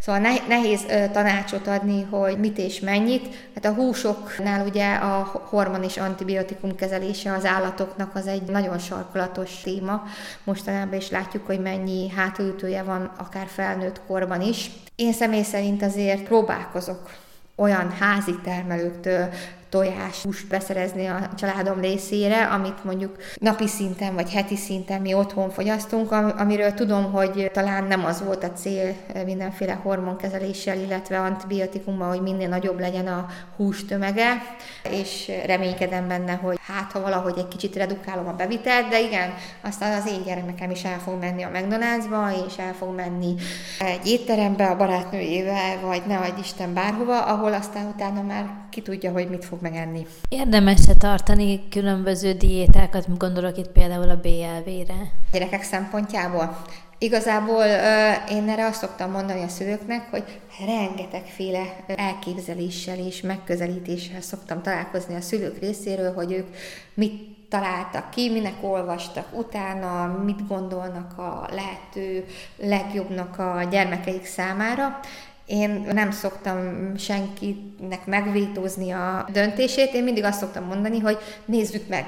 Szóval 0.00 0.20
nehéz 0.48 0.86
tanácsot 1.12 1.66
adni, 1.66 2.02
hogy 2.02 2.38
mit 2.38 2.58
és 2.58 2.80
mennyit. 2.80 3.50
Hát 3.54 3.64
a 3.64 3.74
húsoknál 3.74 4.66
ugye 4.66 4.94
a 4.94 5.42
hormon 5.48 5.82
és 5.82 5.96
antibiotikum 5.96 6.74
kezelése 6.74 7.32
az 7.32 7.44
állatoknak 7.44 8.14
az 8.14 8.26
egy 8.26 8.42
nagyon 8.42 8.78
sarkolatos 8.78 9.60
téma. 9.60 10.02
Mostanában 10.44 10.98
is 10.98 11.10
látjuk, 11.10 11.46
hogy 11.46 11.60
mennyi 11.60 12.10
hátulütője 12.10 12.82
van 12.82 13.10
akár 13.16 13.46
felnőtt 13.46 14.00
korban 14.06 14.40
is. 14.40 14.70
Én 14.94 15.12
személy 15.12 15.42
szerint 15.42 15.82
azért 15.82 16.22
próbálkozok 16.22 17.10
olyan 17.54 17.90
házi 17.90 18.34
termelőktől 18.44 19.28
tojás, 19.70 20.22
húst 20.22 20.48
beszerezni 20.48 21.06
a 21.06 21.28
családom 21.38 21.80
részére, 21.80 22.46
amit 22.46 22.84
mondjuk 22.84 23.16
napi 23.34 23.66
szinten 23.66 24.14
vagy 24.14 24.32
heti 24.32 24.56
szinten 24.56 25.00
mi 25.00 25.14
otthon 25.14 25.50
fogyasztunk, 25.50 26.12
amiről 26.12 26.72
tudom, 26.72 27.12
hogy 27.12 27.50
talán 27.52 27.84
nem 27.84 28.04
az 28.04 28.22
volt 28.24 28.44
a 28.44 28.52
cél 28.52 28.94
mindenféle 29.24 29.72
hormonkezeléssel, 29.72 30.78
illetve 30.78 31.20
antibiotikummal, 31.20 32.08
hogy 32.08 32.22
minél 32.22 32.48
nagyobb 32.48 32.80
legyen 32.80 33.06
a 33.06 33.26
hús 33.56 33.84
tömege, 33.84 34.42
és 34.90 35.30
reménykedem 35.46 36.08
benne, 36.08 36.32
hogy 36.32 36.58
hát 36.66 36.92
ha 36.92 37.00
valahogy 37.00 37.38
egy 37.38 37.48
kicsit 37.48 37.76
redukálom 37.76 38.28
a 38.28 38.32
bevitelt, 38.32 38.88
de 38.88 39.00
igen, 39.00 39.34
aztán 39.60 40.00
az 40.00 40.08
én 40.08 40.22
gyermekem 40.22 40.70
is 40.70 40.84
el 40.84 40.98
fog 40.98 41.18
menni 41.20 41.42
a 41.42 41.50
McDonald'sba, 41.52 42.46
és 42.46 42.56
el 42.58 42.72
fog 42.72 42.94
menni 42.94 43.34
egy 43.78 44.06
étterembe 44.06 44.66
a 44.66 44.76
barátnőjével, 44.76 45.80
vagy 45.80 46.02
ne 46.06 46.16
adj 46.16 46.40
Isten 46.40 46.74
bárhova, 46.74 47.22
ahol 47.22 47.52
aztán 47.52 47.86
utána 47.86 48.22
már 48.22 48.46
ki 48.70 48.82
tudja, 48.82 49.12
hogy 49.12 49.28
mit 49.28 49.44
fog 49.44 49.59
megenni. 49.60 50.06
Érdemes-e 50.28 50.94
tartani 50.94 51.68
különböző 51.68 52.32
diétákat, 52.32 53.18
gondolok 53.18 53.58
itt 53.58 53.68
például 53.68 54.10
a 54.10 54.20
BLV-re? 54.20 55.12
Gyerekek 55.32 55.62
szempontjából? 55.62 56.62
Igazából 57.02 57.64
én 58.30 58.48
erre 58.48 58.66
azt 58.66 58.80
szoktam 58.80 59.10
mondani 59.10 59.42
a 59.42 59.48
szülőknek, 59.48 60.10
hogy 60.10 60.24
rengetegféle 60.66 61.84
elképzeléssel 61.86 62.98
és 62.98 63.20
megközelítéssel 63.20 64.20
szoktam 64.20 64.62
találkozni 64.62 65.14
a 65.14 65.20
szülők 65.20 65.58
részéről, 65.58 66.14
hogy 66.14 66.32
ők 66.32 66.46
mit 66.94 67.38
találtak 67.48 68.10
ki, 68.10 68.30
minek 68.30 68.54
olvastak 68.60 69.38
utána, 69.38 70.22
mit 70.24 70.46
gondolnak 70.46 71.18
a 71.18 71.48
lehető 71.52 72.24
legjobbnak 72.56 73.38
a 73.38 73.66
gyermekeik 73.70 74.24
számára, 74.24 75.00
én 75.50 75.86
nem 75.92 76.10
szoktam 76.10 76.92
senkinek 76.96 78.06
megvétózni 78.06 78.90
a 78.90 79.26
döntését, 79.32 79.92
én 79.92 80.04
mindig 80.04 80.24
azt 80.24 80.38
szoktam 80.38 80.64
mondani, 80.64 80.98
hogy 80.98 81.18
nézzük 81.44 81.88
meg, 81.88 82.06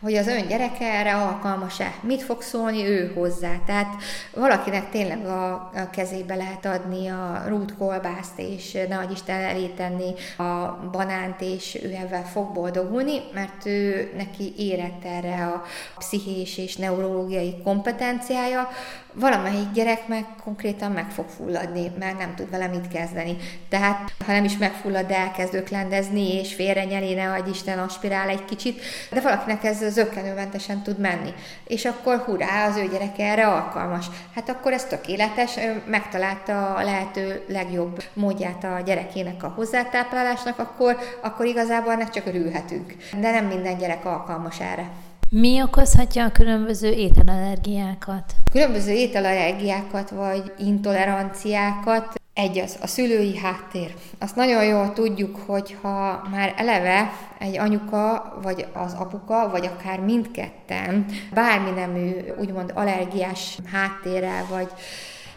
hogy 0.00 0.14
az 0.14 0.26
ön 0.26 0.46
gyereke 0.46 0.84
erre 0.84 1.14
alkalmas-e, 1.14 1.94
mit 2.02 2.22
fog 2.22 2.42
szólni 2.42 2.86
ő 2.86 3.12
hozzá. 3.14 3.52
Tehát 3.66 3.94
valakinek 4.34 4.90
tényleg 4.90 5.26
a, 5.26 5.52
a 5.52 5.90
kezébe 5.92 6.34
lehet 6.34 6.66
adni 6.66 7.08
a 7.08 7.44
rútkolbászt, 7.46 8.38
és 8.38 8.78
ne 8.88 8.98
adj 8.98 9.12
Isten 9.12 9.40
elé 9.40 9.66
tenni 9.66 10.14
a 10.36 10.78
banánt, 10.92 11.40
és 11.40 11.78
ő 11.82 11.94
ebben 11.94 12.24
fog 12.24 12.52
boldogulni, 12.52 13.20
mert 13.34 13.66
ő 13.66 14.10
neki 14.16 14.52
érett 14.56 15.04
erre 15.04 15.46
a 15.46 15.62
pszichés 15.98 16.58
és 16.58 16.76
neurológiai 16.76 17.54
kompetenciája, 17.62 18.68
valamelyik 19.14 19.70
gyerek 19.72 20.08
meg 20.08 20.24
konkrétan 20.44 20.92
meg 20.92 21.10
fog 21.10 21.26
fulladni, 21.28 21.92
mert 21.98 22.18
nem 22.18 22.34
tud 22.34 22.50
vele 22.50 22.66
mit 22.66 22.88
kezdeni. 22.88 23.36
Tehát, 23.68 24.12
ha 24.26 24.32
nem 24.32 24.44
is 24.44 24.56
megfullad, 24.56 25.06
de 25.06 25.16
elkezd 25.16 25.54
öklendezni, 25.54 26.34
és 26.34 26.54
félre 26.54 26.84
nyeli, 26.84 27.14
ne 27.14 27.38
Isten 27.50 27.78
aspirál 27.78 28.28
egy 28.28 28.44
kicsit, 28.44 28.80
de 29.10 29.20
valakinek 29.20 29.64
ez 29.64 29.82
zöggenőmentesen 29.90 30.82
tud 30.82 30.98
menni. 30.98 31.32
És 31.66 31.84
akkor 31.84 32.16
hurrá, 32.16 32.68
az 32.68 32.76
ő 32.76 32.88
gyereke 32.88 33.24
erre 33.24 33.46
alkalmas. 33.46 34.06
Hát 34.34 34.48
akkor 34.48 34.72
ez 34.72 34.84
tökéletes, 34.84 35.54
megtalálta 35.86 36.74
a 36.74 36.82
lehető 36.82 37.44
legjobb 37.48 38.02
módját 38.12 38.64
a 38.64 38.80
gyerekének 38.84 39.42
a 39.42 39.52
hozzátáplálásnak, 39.56 40.58
akkor, 40.58 40.96
akkor 41.22 41.46
igazából 41.46 41.92
ennek 41.92 42.10
csak 42.10 42.26
örülhetünk. 42.26 42.94
De 43.20 43.30
nem 43.30 43.44
minden 43.44 43.78
gyerek 43.78 44.04
alkalmas 44.04 44.60
erre. 44.60 44.90
Mi 45.30 45.62
okozhatja 45.62 46.24
a 46.24 46.32
különböző 46.32 46.90
ételallergiákat? 46.90 48.34
Különböző 48.50 48.92
ételallergiákat 48.92 50.10
vagy 50.10 50.52
intoleranciákat 50.58 52.17
egy 52.38 52.58
az 52.58 52.76
a 52.80 52.86
szülői 52.86 53.36
háttér. 53.36 53.94
Azt 54.18 54.36
nagyon 54.36 54.64
jól 54.64 54.92
tudjuk, 54.92 55.36
hogy 55.46 55.76
ha 55.82 56.22
már 56.30 56.54
eleve 56.56 57.12
egy 57.38 57.58
anyuka, 57.58 58.38
vagy 58.42 58.66
az 58.72 58.94
apuka, 58.94 59.48
vagy 59.50 59.66
akár 59.66 60.00
mindketten 60.00 61.06
bármi 61.34 61.70
nemű, 61.70 62.10
úgymond 62.38 62.72
allergiás 62.74 63.58
háttérrel, 63.72 64.46
vagy 64.50 64.68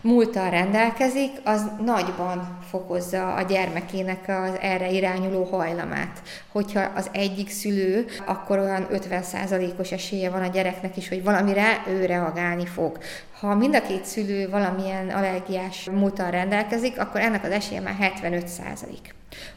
múltal 0.01 0.49
rendelkezik, 0.49 1.31
az 1.43 1.65
nagyban 1.85 2.57
fokozza 2.69 3.33
a 3.33 3.41
gyermekének 3.41 4.27
az 4.27 4.57
erre 4.61 4.89
irányuló 4.89 5.43
hajlamát. 5.43 6.21
Hogyha 6.51 6.81
az 6.95 7.09
egyik 7.11 7.49
szülő, 7.49 8.05
akkor 8.25 8.59
olyan 8.59 8.87
50%-os 8.91 9.91
esélye 9.91 10.29
van 10.29 10.41
a 10.41 10.47
gyereknek 10.47 10.97
is, 10.97 11.09
hogy 11.09 11.23
valamire 11.23 11.83
ő 11.87 12.05
reagálni 12.05 12.65
fog. 12.65 12.97
Ha 13.39 13.55
mind 13.55 13.75
a 13.75 13.81
két 13.81 14.05
szülő 14.05 14.49
valamilyen 14.49 15.09
allergiás 15.09 15.89
múltal 15.91 16.31
rendelkezik, 16.31 16.99
akkor 16.99 17.21
ennek 17.21 17.43
az 17.43 17.51
esélye 17.51 17.81
már 17.81 17.95
75 17.95 18.47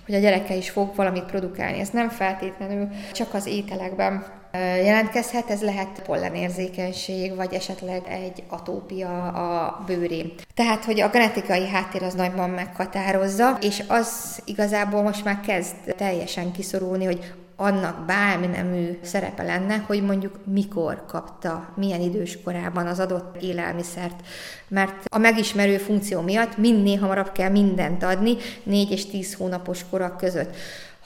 hogy 0.05 0.15
a 0.15 0.19
gyereke 0.19 0.55
is 0.55 0.71
fog 0.71 0.95
valamit 0.95 1.25
produkálni. 1.25 1.81
Ez 1.81 1.91
nem 1.91 2.09
feltétlenül 2.09 2.89
csak 3.13 3.35
az 3.35 3.47
ételekben 3.47 4.44
jelentkezhet, 4.59 5.51
ez 5.51 5.63
lehet 5.63 6.03
pollenérzékenység, 6.07 7.37
vagy 7.37 7.55
esetleg 7.55 8.03
egy 8.09 8.43
atópia 8.49 9.29
a 9.29 9.83
bőrén. 9.87 10.33
Tehát, 10.55 10.85
hogy 10.85 11.01
a 11.01 11.09
genetikai 11.09 11.69
háttér 11.69 12.03
az 12.03 12.15
nagyban 12.15 12.51
meghatározza, 12.51 13.59
és 13.61 13.83
az 13.89 14.41
igazából 14.45 15.03
most 15.03 15.25
már 15.25 15.41
kezd 15.41 15.95
teljesen 15.97 16.53
kiszorulni, 16.53 17.05
hogy 17.05 17.35
annak 17.57 18.05
bármi 18.07 18.47
nemű 18.47 18.99
szerepe 19.03 19.43
lenne, 19.43 19.77
hogy 19.87 20.03
mondjuk 20.03 20.39
mikor 20.45 21.05
kapta, 21.07 21.73
milyen 21.77 22.01
idős 22.01 22.39
korában 22.45 22.87
az 22.87 23.01
adott 23.01 23.43
élelmiszert. 23.43 24.21
Mert 24.69 25.05
a 25.05 25.19
megismerő 25.19 25.77
funkció 25.77 26.21
miatt 26.21 26.57
minél 26.57 26.99
hamarabb 26.99 27.33
kell 27.33 27.51
mindent 27.51 28.03
adni 28.03 28.37
4 28.63 28.91
és 28.91 29.07
10 29.07 29.35
hónapos 29.35 29.85
korak 29.91 30.17
között. 30.17 30.57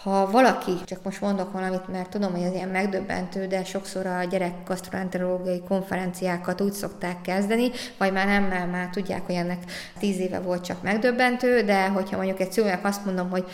Ha 0.02 0.31
valaki, 0.31 0.73
csak 0.85 1.02
most 1.02 1.21
mondok 1.21 1.52
valamit, 1.52 1.88
mert 1.88 2.11
tudom, 2.11 2.33
hogy 2.33 2.43
ez 2.43 2.52
ilyen 2.52 2.69
megdöbbentő, 2.69 3.47
de 3.47 3.64
sokszor 3.64 4.07
a 4.07 4.25
gyerek 4.25 4.52
gasztroenterológiai 4.67 5.62
konferenciákat 5.69 6.61
úgy 6.61 6.73
szokták 6.73 7.21
kezdeni, 7.21 7.71
vagy 7.97 8.12
már 8.12 8.26
nem, 8.26 8.45
mert 8.45 8.71
már 8.71 8.88
tudják, 8.88 9.26
hogy 9.26 9.35
ennek 9.35 9.59
tíz 9.99 10.19
éve 10.19 10.40
volt 10.40 10.64
csak 10.64 10.83
megdöbbentő, 10.83 11.62
de 11.62 11.88
hogyha 11.88 12.17
mondjuk 12.17 12.40
egy 12.40 12.52
szülőnek 12.52 12.85
azt 12.85 13.05
mondom, 13.05 13.31
hogy 13.31 13.45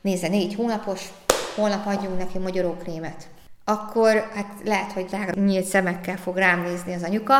nézze, 0.00 0.28
négy 0.28 0.54
hónapos, 0.54 1.08
holnap 1.56 1.86
adjunk 1.86 2.18
neki 2.18 2.38
magyarókrémet. 2.38 3.26
akkor 3.64 4.30
hát 4.34 4.52
lehet, 4.64 4.92
hogy 4.92 5.06
rá 5.10 5.24
nyílt 5.34 5.64
szemekkel 5.64 6.16
fog 6.16 6.36
rám 6.36 6.62
nézni 6.62 6.94
az 6.94 7.02
anyuka, 7.02 7.34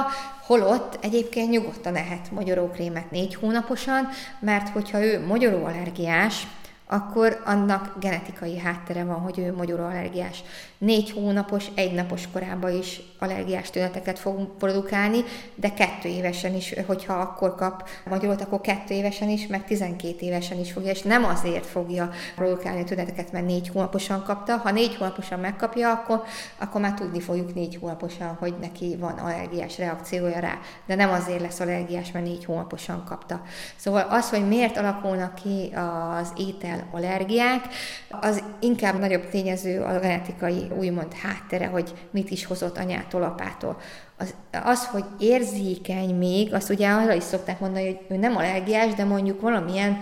holott 0.46 0.98
egyébként 1.00 1.50
nyugodtan 1.50 1.96
ehet 1.96 2.30
magyarókrémet 2.30 3.10
négy 3.10 3.34
hónaposan, 3.34 4.08
mert 4.40 4.68
hogyha 4.68 5.04
ő 5.04 5.26
magyaróallergiás, 5.26 6.46
akkor 6.92 7.40
annak 7.44 7.94
genetikai 8.00 8.58
háttere 8.58 9.04
van, 9.04 9.20
hogy 9.20 9.38
ő 9.38 9.54
magyaróallergiás. 9.54 10.42
Négy 10.82 11.10
hónapos, 11.10 11.66
egy 11.74 11.92
napos 11.92 12.28
korában 12.32 12.76
is 12.76 13.00
allergiás 13.18 13.70
tüneteket 13.70 14.18
fog 14.18 14.56
produkálni, 14.58 15.18
de 15.54 15.72
kettő 15.72 16.08
évesen 16.08 16.54
is, 16.54 16.74
hogyha 16.86 17.12
akkor 17.14 17.54
kap 17.54 17.88
magyarót, 18.08 18.40
akkor 18.40 18.60
kettő 18.60 18.94
évesen 18.94 19.28
is, 19.28 19.46
meg 19.46 19.64
12 19.64 20.16
évesen 20.18 20.58
is 20.58 20.72
fogja, 20.72 20.90
és 20.90 21.02
nem 21.02 21.24
azért 21.24 21.66
fogja 21.66 22.10
produkálni 22.34 22.84
tüneteket, 22.84 23.32
mert 23.32 23.46
négy 23.46 23.68
hónaposan 23.68 24.22
kapta. 24.22 24.56
Ha 24.56 24.70
négy 24.70 24.96
hónaposan 24.96 25.40
megkapja, 25.40 25.90
akkor, 25.90 26.22
akkor 26.58 26.80
már 26.80 26.94
tudni 26.94 27.20
fogjuk 27.20 27.54
négy 27.54 27.78
hónaposan, 27.80 28.36
hogy 28.38 28.54
neki 28.60 28.96
van 29.00 29.18
allergiás 29.18 29.78
reakciója 29.78 30.38
rá, 30.38 30.58
de 30.86 30.94
nem 30.94 31.10
azért 31.10 31.40
lesz 31.40 31.60
allergiás, 31.60 32.12
mert 32.12 32.24
négy 32.24 32.44
hónaposan 32.44 33.04
kapta. 33.04 33.42
Szóval 33.76 34.06
az, 34.10 34.30
hogy 34.30 34.48
miért 34.48 34.76
alakulnak 34.76 35.34
ki 35.34 35.72
az 36.18 36.32
étel 36.36 36.88
allergiák, 36.90 37.64
az 38.08 38.42
inkább 38.60 38.98
nagyobb 38.98 39.28
tényező 39.28 39.80
a 39.80 39.98
genetikai 39.98 40.70
úgymond 40.72 41.12
háttere, 41.12 41.66
hogy 41.66 41.92
mit 42.10 42.30
is 42.30 42.44
hozott 42.44 42.78
anyától, 42.78 43.22
apától. 43.22 43.80
Az, 44.18 44.34
az, 44.64 44.86
hogy 44.86 45.04
érzékeny 45.18 46.14
még, 46.14 46.54
azt 46.54 46.70
ugye 46.70 46.88
arra 46.88 47.12
is 47.12 47.22
szokták 47.22 47.60
mondani, 47.60 47.84
hogy 47.84 48.00
ő 48.08 48.16
nem 48.16 48.36
allergiás, 48.36 48.94
de 48.94 49.04
mondjuk 49.04 49.40
valamilyen 49.40 49.98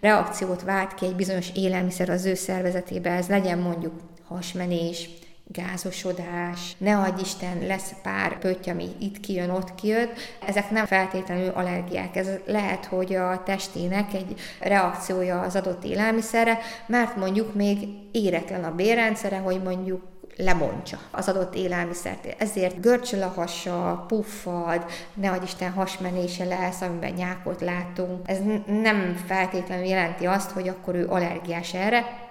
reakciót 0.00 0.62
vált 0.62 0.94
ki 0.94 1.06
egy 1.06 1.16
bizonyos 1.16 1.50
élelmiszer 1.54 2.08
az 2.08 2.24
ő 2.24 2.34
szervezetébe, 2.34 3.10
ez 3.10 3.28
legyen 3.28 3.58
mondjuk 3.58 3.92
hasmenés, 4.28 5.08
gázosodás, 5.46 6.76
ne 6.78 6.96
adj 6.98 7.20
Isten, 7.20 7.66
lesz 7.66 7.92
pár 8.02 8.38
pötty, 8.38 8.70
ami 8.70 8.88
itt 9.00 9.20
kijön, 9.20 9.50
ott 9.50 9.74
kijön. 9.74 10.08
Ezek 10.46 10.70
nem 10.70 10.86
feltétlenül 10.86 11.48
allergiák. 11.48 12.16
Ez 12.16 12.28
lehet, 12.46 12.84
hogy 12.84 13.14
a 13.14 13.42
testének 13.42 14.14
egy 14.14 14.40
reakciója 14.60 15.40
az 15.40 15.56
adott 15.56 15.84
élelmiszerre, 15.84 16.58
mert 16.86 17.16
mondjuk 17.16 17.54
még 17.54 17.88
éretlen 18.12 18.64
a 18.64 18.74
bérrendszere, 18.74 19.38
hogy 19.38 19.62
mondjuk 19.62 20.02
lemontsa 20.36 20.98
az 21.10 21.28
adott 21.28 21.54
élelmiszert. 21.54 22.34
Ezért 22.38 22.80
görcsöl 22.80 23.22
a 23.22 23.32
hasa, 23.36 24.04
puffad, 24.08 24.84
ne 25.14 25.30
adj 25.30 25.44
Isten 25.44 25.72
hasmenése 25.72 26.44
lesz, 26.44 26.80
amiben 26.80 27.12
nyákot 27.12 27.60
látunk. 27.60 28.28
Ez 28.28 28.38
nem 28.66 29.22
feltétlenül 29.26 29.84
jelenti 29.84 30.26
azt, 30.26 30.50
hogy 30.50 30.68
akkor 30.68 30.94
ő 30.94 31.06
allergiás 31.06 31.74
erre, 31.74 32.22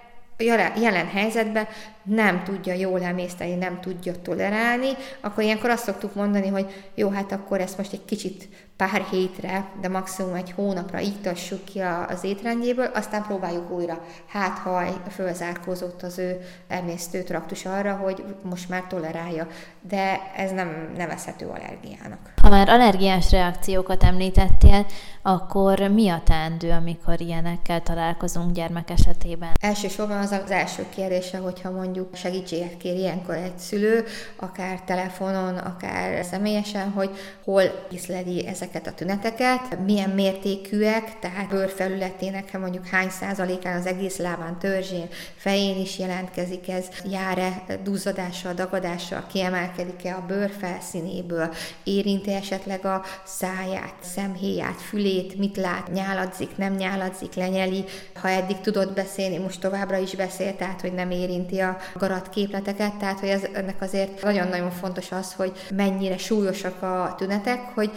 jelen 0.76 1.06
helyzetben 1.06 1.68
nem 2.02 2.42
tudja 2.44 2.72
jól 2.72 3.02
emészteni, 3.02 3.54
nem 3.54 3.80
tudja 3.80 4.22
tolerálni, 4.22 4.88
akkor 5.20 5.44
ilyenkor 5.44 5.70
azt 5.70 5.84
szoktuk 5.84 6.14
mondani, 6.14 6.48
hogy 6.48 6.86
jó, 6.94 7.08
hát 7.08 7.32
akkor 7.32 7.60
ezt 7.60 7.78
most 7.78 7.92
egy 7.92 8.04
kicsit 8.04 8.48
pár 8.76 9.06
hétre, 9.10 9.68
de 9.80 9.88
maximum 9.88 10.34
egy 10.34 10.52
hónapra 10.52 10.98
iktassuk 10.98 11.64
ki 11.64 11.80
az 12.08 12.24
étrendjéből, 12.24 12.90
aztán 12.94 13.22
próbáljuk 13.22 13.70
újra. 13.70 14.04
Hát, 14.26 14.58
ha 14.58 14.82
fölzárkózott 15.10 16.02
az 16.02 16.18
ő 16.18 16.40
emésztő 16.68 17.22
traktus 17.22 17.64
arra, 17.64 17.96
hogy 17.96 18.24
most 18.42 18.68
már 18.68 18.84
tolerálja, 18.88 19.46
de 19.80 20.20
ez 20.36 20.50
nem 20.50 20.92
nevezhető 20.96 21.46
allergiának. 21.46 22.32
Ha 22.42 22.48
már 22.48 22.68
allergiás 22.68 23.30
reakciókat 23.30 24.02
említettél, 24.02 24.86
akkor 25.22 25.80
mi 25.80 26.08
a 26.08 26.22
teendő, 26.24 26.70
amikor 26.70 27.20
ilyenekkel 27.20 27.82
találkozunk 27.82 28.52
gyermek 28.52 28.90
esetében? 28.90 29.50
Elsősorban 29.60 30.18
az 30.18 30.30
az 30.30 30.50
első 30.50 30.86
kérdése, 30.94 31.38
hogyha 31.38 31.70
mondjuk 31.70 32.16
segítséget 32.16 32.76
kér 32.76 32.96
ilyenkor 32.96 33.34
egy 33.34 33.58
szülő, 33.58 34.04
akár 34.36 34.80
telefonon, 34.80 35.56
akár 35.56 36.24
személyesen, 36.24 36.90
hogy 36.90 37.10
hol 37.44 37.62
észleli 37.90 38.46
ezeket 38.64 38.86
a 38.86 38.94
tüneteket, 38.94 39.78
milyen 39.84 40.10
mértékűek, 40.10 41.18
tehát 41.18 41.48
bőrfelületének 41.48 42.58
mondjuk 42.58 42.86
hány 42.86 43.10
százalékán 43.10 43.78
az 43.78 43.86
egész 43.86 44.16
lábán, 44.16 44.58
törzsén, 44.58 45.08
fején 45.36 45.80
is 45.80 45.98
jelentkezik 45.98 46.68
ez, 46.68 46.84
jár-e 47.10 47.64
duzzadással, 47.82 48.54
dagadással, 48.54 49.26
kiemelkedik-e 49.32 50.14
a 50.14 50.24
bőr 50.26 50.50
felszínéből, 50.58 51.54
érinti 51.82 52.32
esetleg 52.32 52.84
a 52.84 53.04
száját, 53.24 53.94
szemhéját, 54.00 54.80
fülét, 54.80 55.38
mit 55.38 55.56
lát, 55.56 55.92
nyáladzik, 55.92 56.56
nem 56.56 56.74
nyáladzik, 56.74 57.34
lenyeli, 57.34 57.84
ha 58.14 58.28
eddig 58.28 58.60
tudott 58.60 58.94
beszélni, 58.94 59.38
most 59.38 59.60
továbbra 59.60 59.96
is 59.96 60.14
beszél, 60.14 60.56
tehát 60.56 60.80
hogy 60.80 60.92
nem 60.92 61.10
érinti 61.10 61.58
a 61.58 61.76
garat 61.94 62.28
képleteket, 62.28 62.94
tehát 62.96 63.20
hogy 63.20 63.28
ez, 63.28 63.42
ennek 63.52 63.82
azért 63.82 64.22
nagyon-nagyon 64.22 64.70
fontos 64.70 65.12
az, 65.12 65.32
hogy 65.32 65.52
mennyire 65.74 66.18
súlyosak 66.18 66.82
a 66.82 67.14
tünetek, 67.18 67.60
hogy 67.74 67.90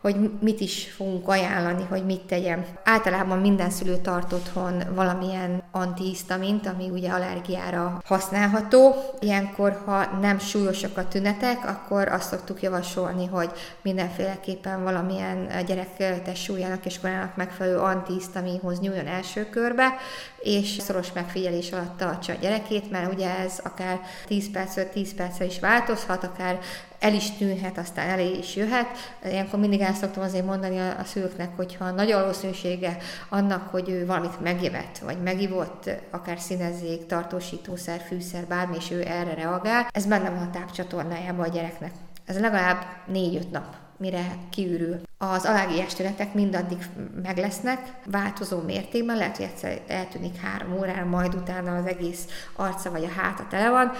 hogy 0.00 0.30
mit 0.40 0.60
is 0.60 0.92
fogunk 0.96 1.28
ajánlani, 1.28 1.86
hogy 1.88 2.04
mit 2.04 2.20
tegyem. 2.20 2.66
Általában 2.84 3.38
minden 3.38 3.70
szülő 3.70 3.96
tart 3.96 4.32
otthon 4.32 4.82
valamilyen 4.94 5.62
antihisztamint, 5.70 6.66
ami 6.66 6.90
ugye 6.90 7.10
allergiára 7.10 8.00
használható. 8.04 8.94
Ilyenkor, 9.18 9.82
ha 9.84 10.18
nem 10.20 10.38
súlyosak 10.38 10.96
a 10.96 11.08
tünetek, 11.08 11.68
akkor 11.68 12.08
azt 12.08 12.28
szoktuk 12.28 12.62
javasolni, 12.62 13.26
hogy 13.26 13.50
mindenféleképpen 13.82 14.82
valamilyen 14.82 15.48
gyerek 15.66 16.22
testsúlyának 16.22 16.86
és 16.86 17.00
korának 17.00 17.36
megfelelő 17.36 17.78
antihisztaminhoz 17.78 18.80
nyúljon 18.80 19.06
első 19.06 19.48
körbe, 19.50 19.94
és 20.38 20.78
szoros 20.78 21.12
megfigyelés 21.12 21.72
alatt 21.72 21.96
tartsa 21.96 22.32
a 22.32 22.36
gyerekét, 22.40 22.90
mert 22.90 23.12
ugye 23.12 23.38
ez 23.38 23.58
akár 23.64 24.00
10 24.26 24.50
percről 24.50 24.88
10 24.88 25.14
percre 25.14 25.44
is 25.44 25.60
változhat, 25.60 26.24
akár 26.24 26.58
el 27.00 27.14
is 27.14 27.30
tűnhet, 27.30 27.78
aztán 27.78 28.08
elé 28.08 28.38
is 28.38 28.56
jöhet. 28.56 28.86
Ilyenkor 29.24 29.58
mindig 29.58 29.80
el 29.80 29.94
szoktam 29.94 30.22
azért 30.22 30.44
mondani 30.44 30.78
a, 30.78 30.98
a 30.98 31.04
szülőknek, 31.04 31.56
hogyha 31.56 31.90
nagy 31.90 32.12
valószínűsége 32.12 32.96
annak, 33.28 33.68
hogy 33.68 33.88
ő 33.88 34.06
valamit 34.06 34.40
megivett, 34.40 34.98
vagy 34.98 35.22
megivott, 35.22 35.90
akár 36.10 36.38
színezzék, 36.38 37.06
tartósítószer, 37.06 38.00
fűszer, 38.00 38.46
bármi, 38.46 38.76
és 38.76 38.90
ő 38.90 39.00
erre 39.06 39.34
reagál, 39.34 39.86
ez 39.92 40.06
benne 40.06 40.30
van 40.30 40.42
a 40.42 40.50
tápcsatornájában 40.50 41.48
a 41.48 41.52
gyereknek. 41.52 41.92
Ez 42.24 42.40
legalább 42.40 42.84
4-5 43.12 43.50
nap 43.50 43.74
mire 43.96 44.36
kiürül. 44.50 45.00
Az 45.18 45.44
alágiás 45.44 45.94
tünetek 45.94 46.34
mindaddig 46.34 46.78
meg 47.22 47.36
lesznek, 47.36 47.78
változó 48.06 48.60
mértékben, 48.60 49.16
lehet, 49.16 49.36
hogy 49.36 49.46
egyszer 49.46 49.80
eltűnik 49.86 50.36
három 50.36 50.78
órára, 50.78 51.04
majd 51.04 51.34
utána 51.34 51.76
az 51.76 51.86
egész 51.86 52.24
arca 52.56 52.90
vagy 52.90 53.04
a 53.04 53.20
háta 53.20 53.46
tele 53.48 53.70
van, 53.70 53.92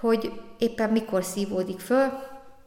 hogy 0.00 0.40
éppen 0.58 0.90
mikor 0.90 1.24
szívódik 1.24 1.80
föl, 1.80 2.12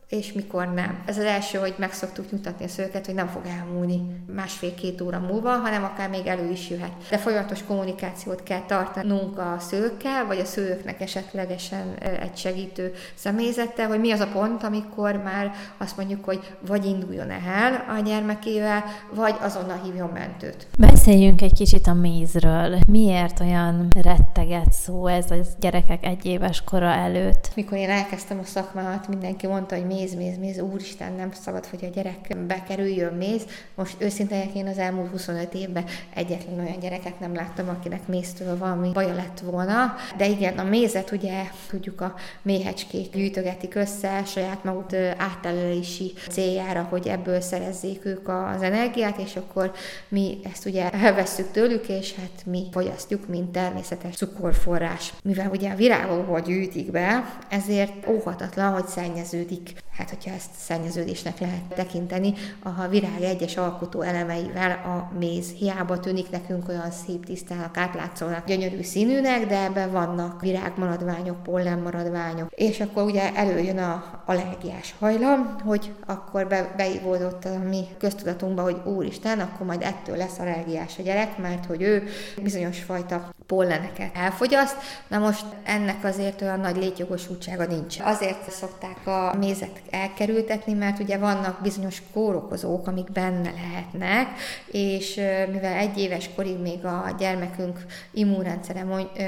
és 0.10 0.34
mikor 0.34 0.74
nem. 0.74 1.04
Ez 1.06 1.18
az 1.18 1.24
első, 1.24 1.58
hogy 1.58 1.76
meg 1.78 1.94
szoktuk 1.94 2.32
nyugtatni 2.32 2.66
a 2.66 2.68
szőket, 2.68 3.06
hogy 3.06 3.16
nem 3.16 3.28
fog 3.28 3.42
elmúlni 3.60 4.02
másfél-két 4.36 5.02
óra 5.02 5.20
múlva, 5.20 5.50
hanem 5.50 5.84
akár 5.84 6.10
még 6.10 6.26
elő 6.26 6.52
is 6.52 6.70
jöhet. 6.70 6.92
De 7.10 7.18
folyamatos 7.18 7.64
kommunikációt 7.64 8.44
kell 8.44 8.62
tartanunk 8.68 9.38
a 9.38 9.56
szőkkel, 9.60 10.26
vagy 10.26 10.40
a 10.40 10.46
szőknek 10.46 11.02
esetlegesen 11.02 11.96
egy 12.22 12.38
segítő 12.38 12.94
személyzettel, 13.16 13.88
hogy 13.88 14.00
mi 14.00 14.12
az 14.12 14.20
a 14.20 14.28
pont, 14.28 14.64
amikor 14.64 15.16
már 15.16 15.52
azt 15.78 15.98
mondjuk, 15.98 16.26
hogy 16.26 16.56
vagy 16.68 16.86
induljon 16.86 17.30
el 17.30 17.86
a 17.98 18.02
gyermekével, 18.02 18.84
vagy 19.14 19.36
azonnal 19.42 19.82
hívjon 19.84 20.10
mentőt. 20.10 20.68
Beszéljünk 20.78 21.42
egy 21.42 21.54
kicsit 21.54 21.88
a 21.88 21.94
mézről. 21.94 22.78
Miért 22.88 23.40
olyan 23.40 23.88
retteget 24.02 24.72
szó 24.72 25.08
ez 25.08 25.32
a 25.32 25.36
gyerekek 25.60 26.06
egy 26.06 26.26
éves 26.26 26.64
kora 26.64 26.90
előtt? 26.90 27.52
Mikor 27.56 27.78
én 27.78 27.90
elkezdtem 27.90 28.40
a 28.40 28.44
szakmámat, 28.44 29.08
mindenki 29.08 29.48
mondta, 29.48 29.76
hogy 29.76 29.86
méz, 29.98 30.16
méz, 30.16 30.38
méz, 30.38 30.60
úristen, 30.60 31.14
nem 31.14 31.32
szabad, 31.32 31.66
hogy 31.66 31.86
a 31.86 31.94
gyerek 31.94 32.38
bekerüljön 32.48 33.14
méz. 33.14 33.46
Most 33.76 33.96
őszintén 33.98 34.52
én 34.56 34.68
az 34.68 34.78
elmúlt 34.78 35.12
25 35.12 35.54
évben 35.54 35.86
egyetlen 36.14 36.60
olyan 36.60 36.80
gyereket 36.80 37.20
nem 37.20 37.36
láttam, 37.36 37.70
akinek 37.70 38.08
méztől 38.08 38.58
valami 38.58 38.92
baja 38.94 39.14
lett 39.14 39.40
volna. 39.40 39.96
De 40.18 40.28
igen, 40.28 40.58
a 40.58 40.64
mézet 40.64 41.12
ugye 41.12 41.44
tudjuk 41.70 42.02
a 42.02 42.16
méhecskék 42.42 43.14
gyűjtögetik 43.14 43.76
össze 43.76 44.24
saját 44.26 44.64
maguk 44.64 44.94
átelelési 45.18 46.14
céljára, 46.30 46.88
hogy 46.90 47.08
ebből 47.08 47.42
szerezzék 47.42 48.06
ők 48.06 48.28
az 48.28 48.62
energiát, 48.62 49.18
és 49.18 49.36
akkor 49.36 49.72
mi 50.08 50.38
ezt 50.44 50.66
ugye 50.66 50.90
elveszük 50.92 51.52
tőlük, 51.52 51.88
és 51.88 52.16
hát 52.16 52.46
mi 52.46 52.64
fogyasztjuk, 52.72 53.28
mint 53.28 53.52
természetes 53.52 54.16
cukorforrás. 54.16 55.14
Mivel 55.24 55.50
ugye 55.50 55.72
a 55.72 55.76
virágokból 55.76 56.42
gyűjtik 56.42 56.92
be, 56.92 57.38
ezért 57.50 58.08
óhatatlan, 58.08 58.74
hogy 58.74 58.88
szennyeződik 58.88 59.86
hát 59.98 60.10
hogyha 60.10 60.32
ezt 60.32 60.50
szennyeződésnek 60.58 61.40
lehet 61.40 61.64
tekinteni, 61.76 62.34
a 62.64 62.88
virág 62.88 63.22
egyes 63.22 63.58
alkotó 63.58 64.02
elemeivel 64.02 64.72
a 64.72 65.18
méz. 65.20 65.52
Hiába 65.52 66.00
tűnik 66.00 66.30
nekünk 66.30 66.70
olyan 66.70 66.92
szép 66.92 67.26
tisztának, 67.26 67.78
átlátszónak, 67.78 68.46
gyönyörű 68.46 68.82
színűnek, 68.82 69.48
de 69.48 69.64
ebben 69.64 69.92
vannak 69.92 70.42
virágmaradványok, 70.42 71.44
pollenmaradványok. 71.44 72.50
És 72.52 72.80
akkor 72.80 73.04
ugye 73.04 73.36
előjön 73.36 73.78
a 73.78 74.22
allergiás 74.26 74.96
hajlam, 75.00 75.56
hogy 75.64 75.94
akkor 76.06 76.48
be, 76.48 76.74
beívódott 76.78 77.46
a 77.46 77.60
mi 77.70 77.84
köztudatunkba, 77.98 78.62
hogy 78.62 78.82
úristen, 78.86 79.40
akkor 79.40 79.66
majd 79.66 79.82
ettől 79.82 80.18
lesz 80.18 80.40
allergiás 80.40 81.00
a 81.00 81.02
gyerek, 81.02 81.38
mert 81.38 81.66
hogy 81.66 81.82
ő 81.82 82.08
bizonyos 82.42 82.80
fajta 82.80 83.30
polleneket 83.48 84.16
elfogyaszt. 84.16 84.76
Na 85.08 85.18
most 85.18 85.46
ennek 85.64 86.04
azért 86.04 86.42
olyan 86.42 86.60
nagy 86.60 86.76
létjogosultsága 86.76 87.66
nincs. 87.66 88.00
Azért 88.00 88.52
szokták 88.52 89.08
a 89.08 89.36
mézet 89.40 89.82
elkerültetni, 89.90 90.74
mert 90.74 91.00
ugye 91.00 91.18
vannak 91.18 91.62
bizonyos 91.62 92.02
kórokozók, 92.14 92.88
amik 92.88 93.12
benne 93.12 93.52
lehetnek, 93.52 94.28
és 94.72 95.16
mivel 95.52 95.74
egy 95.78 95.98
éves 95.98 96.30
korig 96.36 96.58
még 96.60 96.86
a 96.86 97.16
gyermekünk 97.20 97.86
immunrendszere 98.12 98.84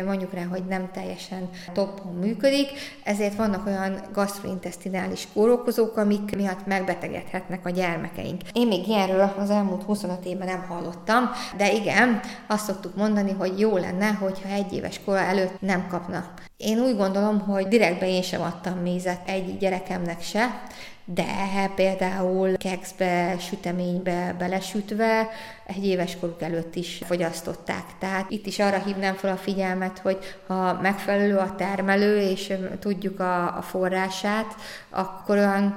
mondjuk 0.05 0.33
rá, 0.33 0.43
hogy 0.43 0.63
nem 0.65 0.89
teljesen 0.93 1.49
toppon 1.73 2.13
működik, 2.13 2.67
ezért 3.03 3.35
vannak 3.35 3.67
olyan 3.67 4.01
gastrointestinális 4.13 5.27
kórokozók, 5.33 5.97
amik 5.97 6.35
miatt 6.35 6.65
megbetegedhetnek 6.65 7.65
a 7.65 7.69
gyermekeink. 7.69 8.41
Én 8.53 8.67
még 8.67 8.87
ilyenről 8.87 9.33
az 9.37 9.49
elmúlt 9.49 9.83
25 9.83 10.25
évben 10.25 10.47
nem 10.47 10.65
hallottam, 10.67 11.29
de 11.57 11.71
igen, 11.73 12.19
azt 12.47 12.65
szoktuk 12.65 12.95
mondani, 12.95 13.31
hogy 13.31 13.59
jó 13.59 13.77
lenne, 13.77 14.07
hogyha 14.07 14.49
egy 14.49 14.73
éves 14.73 14.99
kora 15.05 15.19
előtt 15.19 15.61
nem 15.61 15.87
kapna. 15.87 16.33
Én 16.57 16.79
úgy 16.79 16.97
gondolom, 16.97 17.39
hogy 17.39 17.67
direktben 17.67 18.09
én 18.09 18.21
sem 18.21 18.41
adtam 18.41 18.77
mézet 18.77 19.19
egy 19.25 19.57
gyerekemnek 19.57 20.21
se, 20.21 20.48
de 21.13 21.71
például 21.75 22.57
kekszbe, 22.57 23.35
süteménybe 23.39 24.35
belesütve 24.37 25.29
egy 25.65 25.85
éves 25.85 26.17
koruk 26.19 26.41
előtt 26.41 26.75
is 26.75 27.01
fogyasztották. 27.05 27.83
Tehát 27.99 28.29
itt 28.29 28.45
is 28.45 28.59
arra 28.59 28.77
hívnám 28.77 29.13
fel 29.13 29.31
a 29.31 29.37
figyelmet, 29.37 29.99
hogy 29.99 30.17
ha 30.47 30.73
megfelelő 30.81 31.37
a 31.37 31.55
termelő, 31.55 32.19
és 32.19 32.53
tudjuk 32.79 33.19
a, 33.19 33.57
a 33.57 33.61
forrását, 33.61 34.55
akkor 34.89 35.37
olyan 35.37 35.75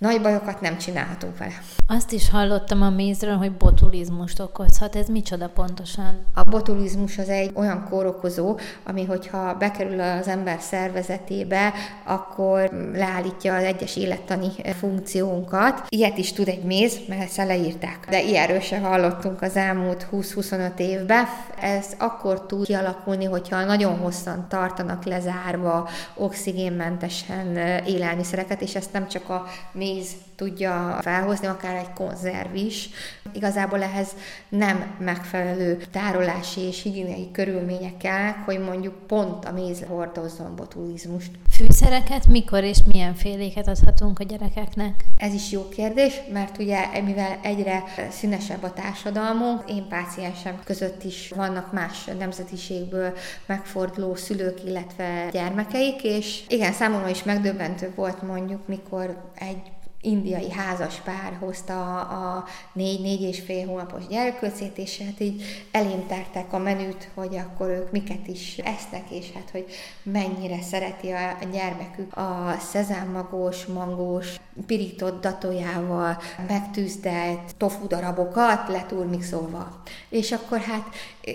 nagy 0.00 0.20
bajokat 0.20 0.60
nem 0.60 0.78
csinálhatunk 0.78 1.38
vele. 1.38 1.62
Azt 1.86 2.12
is 2.12 2.30
hallottam 2.30 2.82
a 2.82 2.90
mézről, 2.90 3.36
hogy 3.36 3.52
botulizmust 3.52 4.40
okozhat. 4.40 4.96
Ez 4.96 5.08
micsoda 5.08 5.48
pontosan? 5.48 6.26
A 6.34 6.42
botulizmus 6.42 7.18
az 7.18 7.28
egy 7.28 7.50
olyan 7.54 7.86
kórokozó, 7.90 8.58
ami 8.84 9.04
hogyha 9.04 9.54
bekerül 9.54 10.00
az 10.00 10.28
ember 10.28 10.60
szervezetébe, 10.60 11.72
akkor 12.04 12.70
leállítja 12.94 13.54
az 13.54 13.62
egyes 13.64 13.96
élettani 13.96 14.48
funkciónkat. 14.78 15.82
Ilyet 15.88 16.18
is 16.18 16.32
tud 16.32 16.48
egy 16.48 16.64
méz, 16.64 16.98
mert 17.08 17.22
ezt 17.22 17.36
leírták. 17.36 18.06
De 18.10 18.22
ilyenről 18.22 18.60
se 18.60 18.78
hallottunk 18.78 19.42
az 19.42 19.56
elmúlt 19.56 20.06
20-25 20.12 20.78
évben. 20.78 21.24
Ez 21.60 21.86
akkor 21.98 22.46
tud 22.46 22.66
kialakulni, 22.66 23.24
hogyha 23.24 23.64
nagyon 23.64 23.98
hosszan 23.98 24.46
tartanak 24.48 25.04
lezárva 25.04 25.88
oxigénmentesen 26.14 27.56
élelmiszereket, 27.86 28.62
és 28.62 28.74
ezt 28.74 28.92
nem 28.92 29.08
csak 29.08 29.28
a 29.28 29.46
méz 29.72 29.88
méz 29.94 30.08
tudja 30.36 30.98
felhozni, 31.00 31.46
akár 31.46 31.76
egy 31.76 31.92
konzerv 31.92 32.54
is. 32.54 32.88
Igazából 33.32 33.82
ehhez 33.82 34.08
nem 34.48 34.94
megfelelő 34.98 35.82
tárolási 35.90 36.60
és 36.60 36.82
higiéniai 36.82 37.30
körülmények 37.32 37.96
kellnek, 37.96 38.36
hogy 38.44 38.58
mondjuk 38.58 39.06
pont 39.06 39.44
a 39.44 39.52
méz 39.52 39.84
hordozzon 39.88 40.56
botulizmust. 40.56 41.30
Fűszereket 41.50 42.26
mikor 42.26 42.62
és 42.62 42.78
milyen 42.92 43.14
féléket 43.14 43.68
adhatunk 43.68 44.18
a 44.18 44.24
gyerekeknek? 44.24 45.04
Ez 45.16 45.34
is 45.34 45.50
jó 45.50 45.68
kérdés, 45.68 46.20
mert 46.32 46.58
ugye 46.58 47.00
mivel 47.04 47.38
egyre 47.42 47.84
színesebb 48.10 48.62
a 48.62 48.72
társadalmunk, 48.72 49.70
én 49.70 49.88
páciensem 49.88 50.60
között 50.64 51.04
is 51.04 51.32
vannak 51.36 51.72
más 51.72 52.04
nemzetiségből 52.18 53.12
megforduló 53.46 54.14
szülők, 54.14 54.64
illetve 54.64 55.28
gyermekeik, 55.32 56.02
és 56.02 56.42
igen, 56.48 56.72
számomra 56.72 57.08
is 57.08 57.22
megdöbbentő 57.22 57.92
volt 57.94 58.22
mondjuk, 58.22 58.66
mikor 58.66 59.16
egy 59.34 59.62
indiai 60.02 60.50
házas 60.50 60.94
pár 60.94 61.36
hozta 61.38 62.00
a 62.00 62.44
négy-négy 62.72 63.22
és 63.22 63.40
fél 63.40 63.66
hónapos 63.66 64.06
gyerkőcét, 64.06 64.78
és 64.78 64.98
hát 64.98 65.20
így 65.20 65.42
elém 65.70 66.06
a 66.50 66.58
menüt, 66.58 67.08
hogy 67.14 67.36
akkor 67.36 67.68
ők 67.68 67.90
miket 67.90 68.26
is 68.26 68.58
esznek, 68.58 69.10
és 69.10 69.32
hát 69.34 69.50
hogy 69.50 69.66
mennyire 70.02 70.62
szereti 70.62 71.10
a 71.10 71.44
gyermekük 71.52 72.16
a 72.16 72.56
szezámmagós, 72.70 73.66
mangós, 73.66 74.40
pirított 74.66 75.20
datójával 75.20 76.18
megtűzdelt 76.48 77.56
tofu 77.56 77.86
darabokat 77.86 78.68
leturmixolva. 78.68 79.82
És 80.08 80.32
akkor 80.32 80.58
hát 80.58 80.88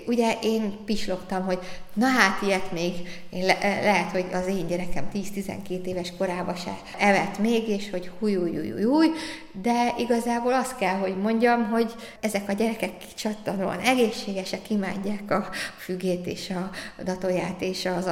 ugye 0.06 0.38
én 0.42 0.76
pislogtam, 0.84 1.44
hogy 1.44 1.58
na 1.92 2.06
hát 2.06 2.42
ilyet 2.42 2.72
még 2.72 2.92
le, 3.30 3.58
lehet, 3.60 4.10
hogy 4.10 4.26
az 4.32 4.46
én 4.46 4.66
gyerekem 4.66 5.08
10-12 5.14 5.84
éves 5.84 6.12
korában 6.18 6.54
se 6.54 6.78
evett 6.98 7.38
még, 7.38 7.68
és 7.68 7.90
hogy 7.90 8.10
húj, 8.82 9.10
de 9.62 9.94
igazából 9.98 10.52
azt 10.52 10.76
kell, 10.76 10.94
hogy 10.94 11.16
mondjam, 11.16 11.68
hogy 11.68 11.94
ezek 12.20 12.48
a 12.48 12.52
gyerekek 12.52 12.92
csattanóan 13.14 13.78
egészségesek, 13.78 14.70
imádják 14.70 15.30
a 15.30 15.48
fügét 15.78 16.26
a 16.50 16.70
datóját 17.04 17.62
és 17.62 17.86
az 17.86 18.06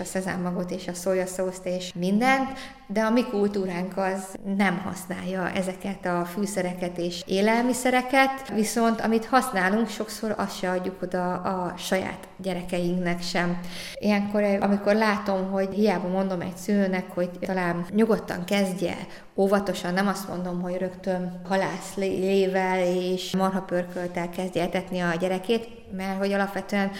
a 0.00 0.04
szezámmagot 0.04 0.70
a 0.88 0.94
szójaszószt 0.94 1.66
mindent, 1.94 2.58
de 2.86 3.00
a 3.00 3.10
mi 3.10 3.24
kultúránk 3.24 3.96
az 3.96 4.34
nem 4.56 4.78
használja 4.78 5.50
ezeket 5.50 6.06
a 6.06 6.24
fűszereket 6.24 6.98
és 6.98 7.22
élelmiszereket, 7.26 8.48
viszont 8.54 9.00
amit 9.00 9.24
használunk, 9.24 9.88
sokszor 9.88 10.34
azt 10.36 10.58
se 10.58 10.70
adjuk 10.70 11.02
oda 11.02 11.32
a 11.34 11.74
saját 11.76 12.28
gyerekeinknek 12.36 13.22
sem. 13.22 13.60
Ilyenkor, 13.94 14.42
amikor 14.42 14.94
látom, 14.94 15.50
hogy 15.50 15.68
hiába 15.74 16.08
mondom 16.08 16.40
egy 16.40 16.56
szülőnek, 16.56 17.10
hogy 17.14 17.30
talán 17.30 17.86
nyugodtan 17.90 18.44
kezdje, 18.44 18.96
óvatosan, 19.36 19.94
nem 19.94 20.06
azt 20.06 20.28
mondom, 20.28 20.62
hogy 20.62 20.76
rögtön 20.76 21.40
halászlével 21.48 22.80
és 22.80 23.36
marhapörköltel 23.36 24.30
kezdje 24.30 24.62
etetni 24.62 25.00
a 25.00 25.14
gyerekét, 25.14 25.68
mert 25.96 26.18
hogy 26.18 26.32
alapvetően 26.32 26.90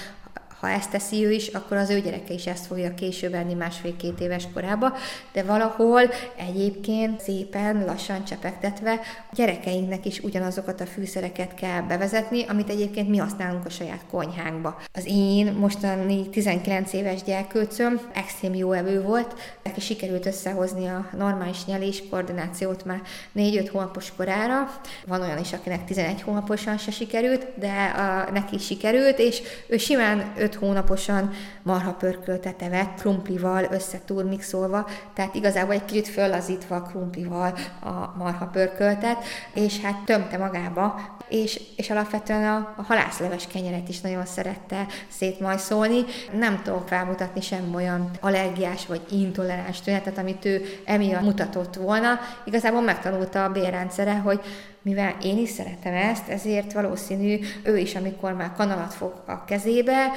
ha 0.64 0.70
ezt 0.70 0.90
teszi 0.90 1.24
ő 1.24 1.32
is, 1.32 1.46
akkor 1.46 1.76
az 1.76 1.90
ő 1.90 2.00
gyereke 2.00 2.32
is 2.32 2.46
ezt 2.46 2.66
fogja 2.66 2.94
később 2.94 3.34
enni 3.34 3.54
másfél-két 3.54 4.20
éves 4.20 4.46
korába, 4.54 4.92
de 5.32 5.42
valahol 5.42 6.00
egyébként 6.36 7.20
szépen, 7.20 7.84
lassan 7.84 8.24
csepegtetve 8.24 8.92
a 9.30 9.34
gyerekeinknek 9.34 10.06
is 10.06 10.18
ugyanazokat 10.18 10.80
a 10.80 10.86
fűszereket 10.86 11.54
kell 11.54 11.80
bevezetni, 11.80 12.44
amit 12.48 12.68
egyébként 12.68 13.08
mi 13.08 13.16
használunk 13.16 13.66
a 13.66 13.70
saját 13.70 14.04
konyhánkba. 14.10 14.80
Az 14.92 15.04
én 15.06 15.52
mostani 15.52 16.28
19 16.28 16.92
éves 16.92 17.22
gyerkőcöm 17.22 18.00
extrém 18.14 18.54
jó 18.54 18.72
evő 18.72 19.02
volt, 19.02 19.34
neki 19.62 19.80
sikerült 19.80 20.26
összehozni 20.26 20.86
a 20.86 21.08
normális 21.16 21.64
nyelés 21.64 22.02
koordinációt 22.10 22.84
már 22.84 23.02
4-5 23.36 23.68
hónapos 23.72 24.12
korára. 24.16 24.80
Van 25.06 25.20
olyan 25.20 25.38
is, 25.38 25.52
akinek 25.52 25.84
11 25.84 26.22
hónaposan 26.22 26.78
se 26.78 26.90
sikerült, 26.90 27.46
de 27.58 27.92
a, 27.96 28.30
neki 28.30 28.58
sikerült, 28.58 29.18
és 29.18 29.42
ő 29.66 29.76
simán 29.76 30.32
5 30.38 30.53
5 30.54 30.60
hónaposan 30.60 31.30
marha 31.62 31.92
pörköltet 31.92 32.62
evett, 32.62 33.00
krumplival 33.00 33.66
összetúrmixolva, 33.70 34.86
tehát 35.14 35.34
igazából 35.34 35.74
egy 35.74 35.84
kicsit 35.84 36.08
föllazítva 36.08 36.82
krumplival 36.82 37.54
a 37.80 38.16
marha 38.18 38.46
pörköltet, 38.46 39.24
és 39.54 39.80
hát 39.80 40.04
tömte 40.04 40.38
magába, 40.38 41.00
és, 41.28 41.60
és 41.76 41.90
alapvetően 41.90 42.44
a, 42.44 42.74
a 42.76 42.82
halászleves 42.82 43.46
kenyeret 43.46 43.88
is 43.88 44.00
nagyon 44.00 44.26
szerette 44.26 44.86
szétmajszolni. 45.08 46.04
Nem 46.38 46.62
tudok 46.62 46.88
felmutatni 46.88 47.40
sem 47.40 47.74
olyan 47.74 48.10
allergiás 48.20 48.86
vagy 48.86 49.00
intoleráns 49.10 49.80
tünetet, 49.80 50.18
amit 50.18 50.44
ő 50.44 50.62
emiatt 50.84 51.22
mutatott 51.22 51.74
volna. 51.74 52.18
Igazából 52.44 52.80
megtanulta 52.80 53.44
a 53.44 53.52
bérrendszere, 53.52 54.14
hogy 54.14 54.40
mivel 54.84 55.16
én 55.22 55.38
is 55.38 55.48
szeretem 55.48 55.94
ezt, 55.94 56.28
ezért 56.28 56.72
valószínű 56.72 57.38
ő 57.62 57.78
is, 57.78 57.94
amikor 57.94 58.32
már 58.32 58.52
kanalat 58.52 58.94
fog 58.94 59.22
a 59.26 59.44
kezébe, 59.44 60.10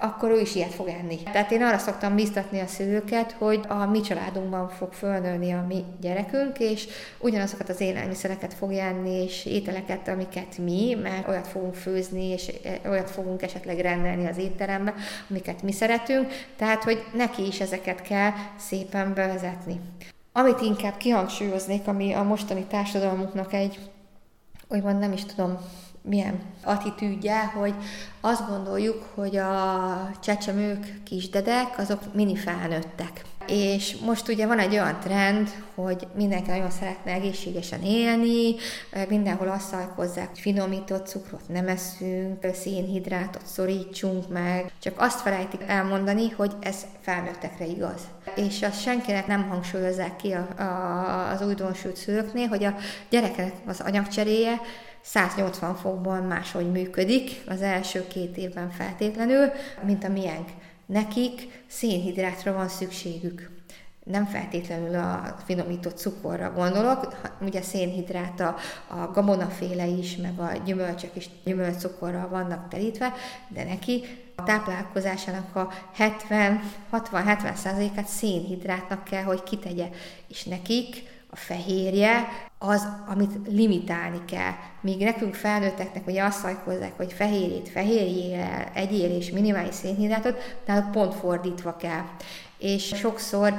akkor 0.00 0.30
ő 0.30 0.40
is 0.40 0.54
ilyet 0.54 0.74
fog 0.74 0.88
enni. 0.88 1.22
Tehát 1.22 1.50
én 1.50 1.62
arra 1.62 1.78
szoktam 1.78 2.14
biztatni 2.14 2.60
a 2.60 2.66
szülőket, 2.66 3.32
hogy 3.32 3.60
a 3.68 3.86
mi 3.86 4.00
családunkban 4.00 4.68
fog 4.68 4.92
fölnőni 4.92 5.52
a 5.52 5.64
mi 5.68 5.84
gyerekünk, 6.00 6.58
és 6.58 6.86
ugyanazokat 7.18 7.68
az 7.68 7.80
élelmiszereket 7.80 8.54
fog 8.54 8.72
enni, 8.72 9.22
és 9.22 9.46
ételeket, 9.46 10.08
amiket 10.08 10.58
mi, 10.58 10.98
mert 11.02 11.28
olyat 11.28 11.48
fogunk 11.48 11.74
főzni, 11.74 12.24
és 12.24 12.52
olyat 12.88 13.10
fogunk 13.10 13.42
esetleg 13.42 13.78
rendelni 13.78 14.26
az 14.26 14.38
étterembe, 14.38 14.94
amiket 15.30 15.62
mi 15.62 15.72
szeretünk, 15.72 16.32
tehát, 16.56 16.84
hogy 16.84 17.04
neki 17.14 17.46
is 17.46 17.60
ezeket 17.60 18.02
kell 18.02 18.30
szépen 18.58 19.14
bevezetni. 19.14 19.80
Amit 20.32 20.60
inkább 20.60 20.96
kihangsúlyoznék, 20.96 21.86
ami 21.86 22.12
a 22.12 22.22
mostani 22.22 22.64
társadalmunknak 22.64 23.52
egy 23.52 23.78
úgymond 24.68 24.98
nem 24.98 25.12
is 25.12 25.24
tudom, 25.24 25.58
milyen 26.02 26.40
attitűdje, 26.64 27.44
hogy 27.44 27.74
azt 28.20 28.48
gondoljuk, 28.48 29.10
hogy 29.14 29.36
a 29.36 30.10
csecsemők, 30.22 31.02
kisdedek, 31.04 31.78
azok 31.78 32.14
mini 32.14 32.36
felnőttek. 32.36 33.22
És 33.46 33.96
most 33.96 34.28
ugye 34.28 34.46
van 34.46 34.58
egy 34.58 34.72
olyan 34.72 35.00
trend, 35.00 35.50
hogy 35.74 36.06
mindenki 36.14 36.50
nagyon 36.50 36.70
szeretne 36.70 37.12
egészségesen 37.12 37.82
élni, 37.82 38.54
mindenhol 39.08 39.48
azt 39.48 39.68
szajkozzák, 39.68 40.28
hogy 40.28 40.38
finomított 40.38 41.06
cukrot 41.06 41.48
nem 41.48 41.68
eszünk, 41.68 42.46
szénhidrátot 42.54 43.46
szorítsunk 43.46 44.28
meg, 44.28 44.72
csak 44.82 44.94
azt 44.96 45.20
felejtik 45.20 45.60
elmondani, 45.66 46.30
hogy 46.30 46.52
ez 46.60 46.86
felnőttekre 47.00 47.66
igaz. 47.66 48.00
És 48.36 48.62
azt 48.62 48.82
senkinek 48.82 49.26
nem 49.26 49.48
hangsúlyozzák 49.48 50.16
ki 50.16 50.32
a, 50.32 50.62
a, 50.62 51.30
az 51.30 51.42
újdonsült 51.42 51.96
szülőknél, 51.96 52.46
hogy 52.46 52.64
a 52.64 52.74
gyerekek 53.10 53.52
az 53.66 53.80
anyagcseréje 53.80 54.60
180 55.00 55.74
fokban 55.74 56.22
máshogy 56.22 56.70
működik 56.70 57.42
az 57.46 57.62
első 57.62 58.06
két 58.06 58.36
évben 58.36 58.70
feltétlenül, 58.70 59.50
mint 59.82 60.04
a 60.04 60.08
miénk. 60.08 60.48
Nekik 60.86 61.62
szénhidrátra 61.66 62.52
van 62.52 62.68
szükségük. 62.68 63.50
Nem 64.04 64.26
feltétlenül 64.26 64.94
a 64.94 65.36
finomított 65.44 65.96
cukorra 65.96 66.52
gondolok, 66.52 67.30
ugye 67.40 67.62
szénhidrát 67.62 68.40
a, 68.40 68.56
a 68.88 69.10
gabonaféle 69.12 69.86
is, 69.86 70.16
meg 70.16 70.38
a 70.38 70.52
gyümölcsök 70.64 71.16
is 71.16 71.28
gyümölcscukorral 71.44 72.28
vannak 72.28 72.68
telítve, 72.68 73.12
de 73.48 73.64
neki 73.64 74.04
a 74.34 74.42
táplálkozásának 74.42 75.56
a 75.56 75.72
70-60-70%-át 75.98 78.06
szénhidrátnak 78.06 79.04
kell, 79.04 79.22
hogy 79.22 79.42
kitegye, 79.42 79.88
és 80.28 80.44
nekik 80.44 81.13
a 81.34 81.36
fehérje 81.36 82.28
az, 82.58 82.88
amit 83.06 83.32
limitálni 83.48 84.24
kell. 84.24 84.52
Míg 84.80 85.04
nekünk 85.04 85.34
felnőtteknek 85.34 86.06
ugye 86.06 86.22
azt 86.22 86.38
szajkozzák, 86.38 86.96
hogy 86.96 87.12
fehérjét 87.12 87.68
fehérjével 87.68 88.70
egyél 88.74 89.16
és 89.16 89.30
minimális 89.30 89.74
szénhidrátot, 89.74 90.60
de 90.66 90.88
pont 90.92 91.14
fordítva 91.14 91.76
kell. 91.76 92.02
És 92.58 92.86
sokszor 92.86 93.54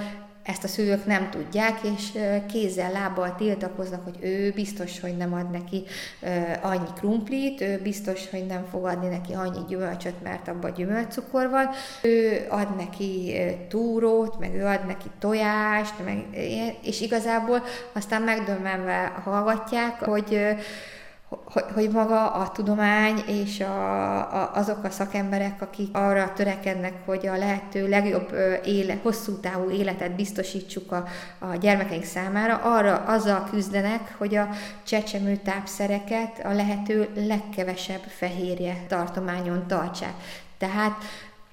ezt 0.46 0.64
a 0.64 0.68
szülők 0.68 1.06
nem 1.06 1.30
tudják, 1.30 1.80
és 1.98 2.12
kézzel, 2.48 2.92
lábbal 2.92 3.36
tiltakoznak, 3.36 4.04
hogy 4.04 4.18
ő 4.22 4.52
biztos, 4.52 5.00
hogy 5.00 5.18
nem 5.18 5.34
ad 5.34 5.52
neki 5.52 5.84
annyi 6.62 6.90
krumplit, 6.96 7.62
ő 7.62 7.80
biztos, 7.84 8.30
hogy 8.30 8.46
nem 8.46 8.66
fog 8.72 8.86
adni 8.86 9.08
neki 9.08 9.34
annyi 9.34 9.60
gyümölcsöt, 9.68 10.24
mert 10.24 10.48
abban 10.48 10.74
gyümölcscukor 10.74 11.50
van, 11.50 11.70
ő 12.02 12.46
ad 12.50 12.76
neki 12.76 13.34
túrót, 13.70 14.40
meg 14.40 14.56
ő 14.56 14.66
ad 14.66 14.86
neki 14.86 15.08
tojást, 15.20 15.94
meg, 16.06 16.26
és 16.82 17.02
igazából 17.02 17.64
aztán 17.94 18.22
megdömmenve 18.22 19.22
hallgatják, 19.24 20.00
hogy 20.04 20.56
hogy, 21.74 21.90
maga 21.92 22.32
a 22.32 22.52
tudomány 22.52 23.18
és 23.28 23.60
a, 23.60 24.18
a, 24.42 24.52
azok 24.54 24.84
a 24.84 24.90
szakemberek, 24.90 25.62
akik 25.62 25.98
arra 25.98 26.34
törekednek, 26.34 26.94
hogy 27.06 27.28
a 27.28 27.38
lehető 27.38 27.90
legjobb 27.90 28.34
éle, 28.64 28.98
hosszú 29.02 29.40
távú 29.40 29.70
életet 29.70 30.16
biztosítsuk 30.16 30.92
a, 30.92 31.06
a 31.40 31.56
gyermekeink 31.56 32.04
számára, 32.04 32.56
arra 32.56 32.96
azzal 32.96 33.48
küzdenek, 33.50 34.16
hogy 34.18 34.36
a 34.36 34.50
csecsemő 34.84 35.36
tápszereket 35.36 36.46
a 36.46 36.54
lehető 36.54 37.10
legkevesebb 37.16 38.04
fehérje 38.08 38.86
tartományon 38.88 39.68
tartsák. 39.68 40.14
Tehát 40.58 40.94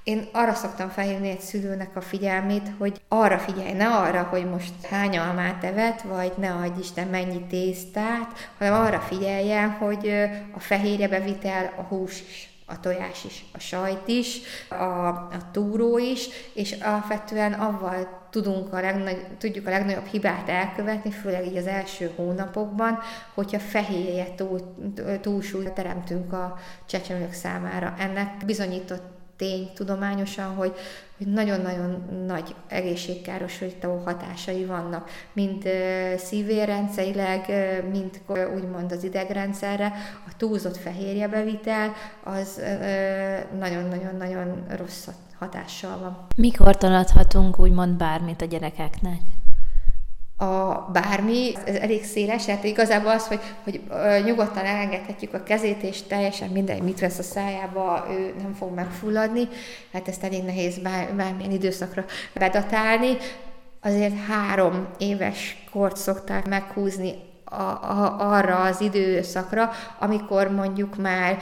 én 0.05 0.29
arra 0.33 0.55
szoktam 0.55 0.89
felhívni 0.89 1.29
egy 1.29 1.41
szülőnek 1.41 1.97
a 1.97 2.01
figyelmét, 2.01 2.71
hogy 2.79 3.01
arra 3.09 3.39
figyelj, 3.39 3.73
ne 3.73 3.89
arra, 3.89 4.23
hogy 4.23 4.51
most 4.51 4.87
hány 4.91 5.19
almát 5.19 5.65
evett, 5.65 6.01
vagy 6.01 6.33
ne 6.37 6.53
adj 6.53 6.81
Isten 6.81 7.09
mennyi 7.09 7.47
tésztát, 7.47 8.51
hanem 8.59 8.75
arra 8.75 9.01
figyeljen, 9.01 9.71
hogy 9.71 10.13
a 10.55 10.61
fehérje 10.61 11.09
bevitel, 11.09 11.73
a 11.77 11.83
hús 11.83 12.21
is 12.21 12.53
a 12.67 12.81
tojás 12.81 13.25
is, 13.25 13.45
a 13.53 13.59
sajt 13.59 14.09
is, 14.09 14.41
a, 14.69 15.09
a 15.09 15.51
túró 15.53 15.99
is, 15.99 16.29
és 16.55 16.73
alapvetően 16.73 17.53
avval 17.53 18.27
tudunk 18.31 18.73
a 18.73 18.81
legnagy, 18.81 19.27
tudjuk 19.39 19.67
a 19.67 19.71
legnagyobb 19.71 20.07
hibát 20.07 20.49
elkövetni, 20.49 21.11
főleg 21.11 21.47
így 21.47 21.57
az 21.57 21.67
első 21.67 22.13
hónapokban, 22.17 22.99
hogyha 23.35 23.59
fehérje 23.59 24.35
túl, 24.35 24.75
túlsúlyt 25.21 25.73
teremtünk 25.73 26.33
a 26.33 26.59
csecsemők 26.87 27.33
számára. 27.33 27.95
Ennek 27.99 28.45
bizonyított 28.47 29.12
tény 29.37 29.71
tudományosan, 29.75 30.55
hogy, 30.55 30.73
hogy 31.17 31.27
nagyon-nagyon 31.27 32.03
nagy 32.27 32.55
egészségkárosító 32.69 34.03
hatásai 34.05 34.65
vannak, 34.65 35.11
mind 35.33 35.69
szívérrendszerileg, 36.17 37.53
mind 37.91 38.21
úgymond 38.55 38.93
az 38.93 39.05
idegrendszerre. 39.05 39.93
A 40.29 40.37
túlzott 40.37 40.77
fehérjebevitel 40.77 41.93
az 42.25 42.61
nagyon-nagyon-nagyon 43.59 44.65
rossz 44.77 45.09
hatással 45.39 45.99
van. 45.99 46.27
Mikor 46.37 46.77
taladhatunk 46.77 47.59
úgymond 47.59 47.97
bármit 47.97 48.43
a 48.43 48.45
gyerekeknek? 48.45 49.21
A 50.43 50.89
bármi, 50.93 51.53
ez 51.65 51.75
elég 51.75 52.05
széles, 52.05 52.45
tehát 52.45 52.65
igazából 52.65 53.11
az, 53.11 53.27
hogy, 53.27 53.41
hogy 53.65 53.81
nyugodtan 54.25 54.65
elengedhetjük 54.65 55.35
a 55.35 55.43
kezét, 55.43 55.83
és 55.83 56.03
teljesen 56.03 56.49
mindegy, 56.49 56.83
mit 56.83 57.01
vesz 57.01 57.19
a 57.19 57.23
szájába, 57.23 58.07
ő 58.11 58.35
nem 58.43 58.55
fog 58.55 58.75
megfulladni, 58.75 59.49
hát 59.93 60.09
ezt 60.09 60.25
elég 60.25 60.45
nehéz 60.45 60.79
bár, 60.79 61.15
bármilyen 61.15 61.51
időszakra 61.51 62.05
bedatálni. 62.35 63.17
Azért 63.81 64.27
három 64.27 64.87
éves 64.99 65.65
kort 65.71 65.97
szokták 65.97 66.49
meghúzni 66.49 67.15
a, 67.59 67.63
a, 67.63 68.33
arra 68.33 68.61
az 68.61 68.81
időszakra, 68.81 69.71
amikor 69.99 70.51
mondjuk 70.51 70.97
már 70.97 71.39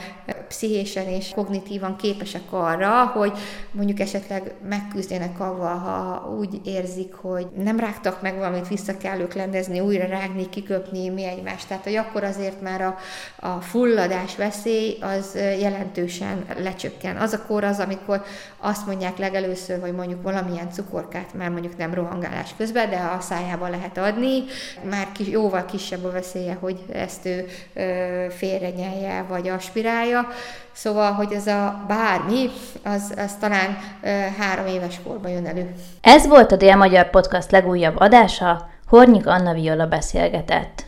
pszichésen 0.47 1.07
és 1.07 1.31
kognitívan 1.35 1.95
képesek 1.95 2.41
arra, 2.49 3.05
hogy 3.05 3.31
mondjuk 3.71 3.99
esetleg 3.99 4.53
megküzdjenek 4.69 5.39
avval, 5.39 5.77
ha 5.77 6.29
úgy 6.39 6.61
érzik, 6.63 7.13
hogy 7.13 7.47
nem 7.55 7.79
rágtak 7.79 8.21
meg 8.21 8.37
valamit, 8.37 8.67
vissza 8.67 8.97
kell 8.97 9.19
ők 9.19 9.33
lendezni, 9.33 9.79
újra 9.79 10.07
rágni, 10.07 10.49
kiköpni 10.49 11.09
mi 11.09 11.23
egymást. 11.23 11.67
Tehát, 11.67 11.83
hogy 11.83 11.95
akkor 11.95 12.23
azért 12.23 12.61
már 12.61 12.81
a, 12.81 12.97
a 13.39 13.61
fulladás 13.61 14.35
veszély 14.35 14.97
az 15.01 15.35
jelentősen 15.59 16.45
lecsökken. 16.57 17.17
Az 17.17 17.33
a 17.33 17.45
kor 17.45 17.63
az, 17.63 17.79
amikor 17.79 18.23
azt 18.57 18.85
mondják 18.85 19.17
legelőször, 19.17 19.81
hogy 19.81 19.93
mondjuk 19.93 20.21
valamilyen 20.21 20.71
cukorkát 20.71 21.33
már 21.33 21.49
mondjuk 21.49 21.77
nem 21.77 21.93
rohangálás 21.93 22.53
közben, 22.57 22.89
de 22.89 22.97
a 22.97 23.19
szájába 23.19 23.69
lehet 23.69 23.97
adni, 23.97 24.43
már 24.89 25.11
kis, 25.11 25.27
jóval 25.27 25.65
kisebb 25.65 26.00
a 26.05 26.11
veszélye, 26.11 26.57
hogy 26.59 26.79
ezt 26.93 27.25
ő 27.25 27.47
félrenyelje 28.29 29.25
vagy 29.29 29.47
aspirálja. 29.49 30.27
Szóval, 30.71 31.11
hogy 31.11 31.31
ez 31.31 31.47
a 31.47 31.85
bármi, 31.87 32.49
az, 32.83 33.13
az 33.17 33.35
talán 33.39 33.77
három 34.39 34.65
éves 34.65 34.99
korban 35.03 35.31
jön 35.31 35.45
elő. 35.45 35.75
Ez 36.01 36.27
volt 36.27 36.51
a 36.51 36.55
Dél-Magyar 36.55 37.09
Podcast 37.09 37.51
legújabb 37.51 37.99
adása, 37.99 38.69
Hornyik 38.87 39.27
Anna 39.27 39.53
Viola 39.53 39.87
beszélgetett. 39.87 40.83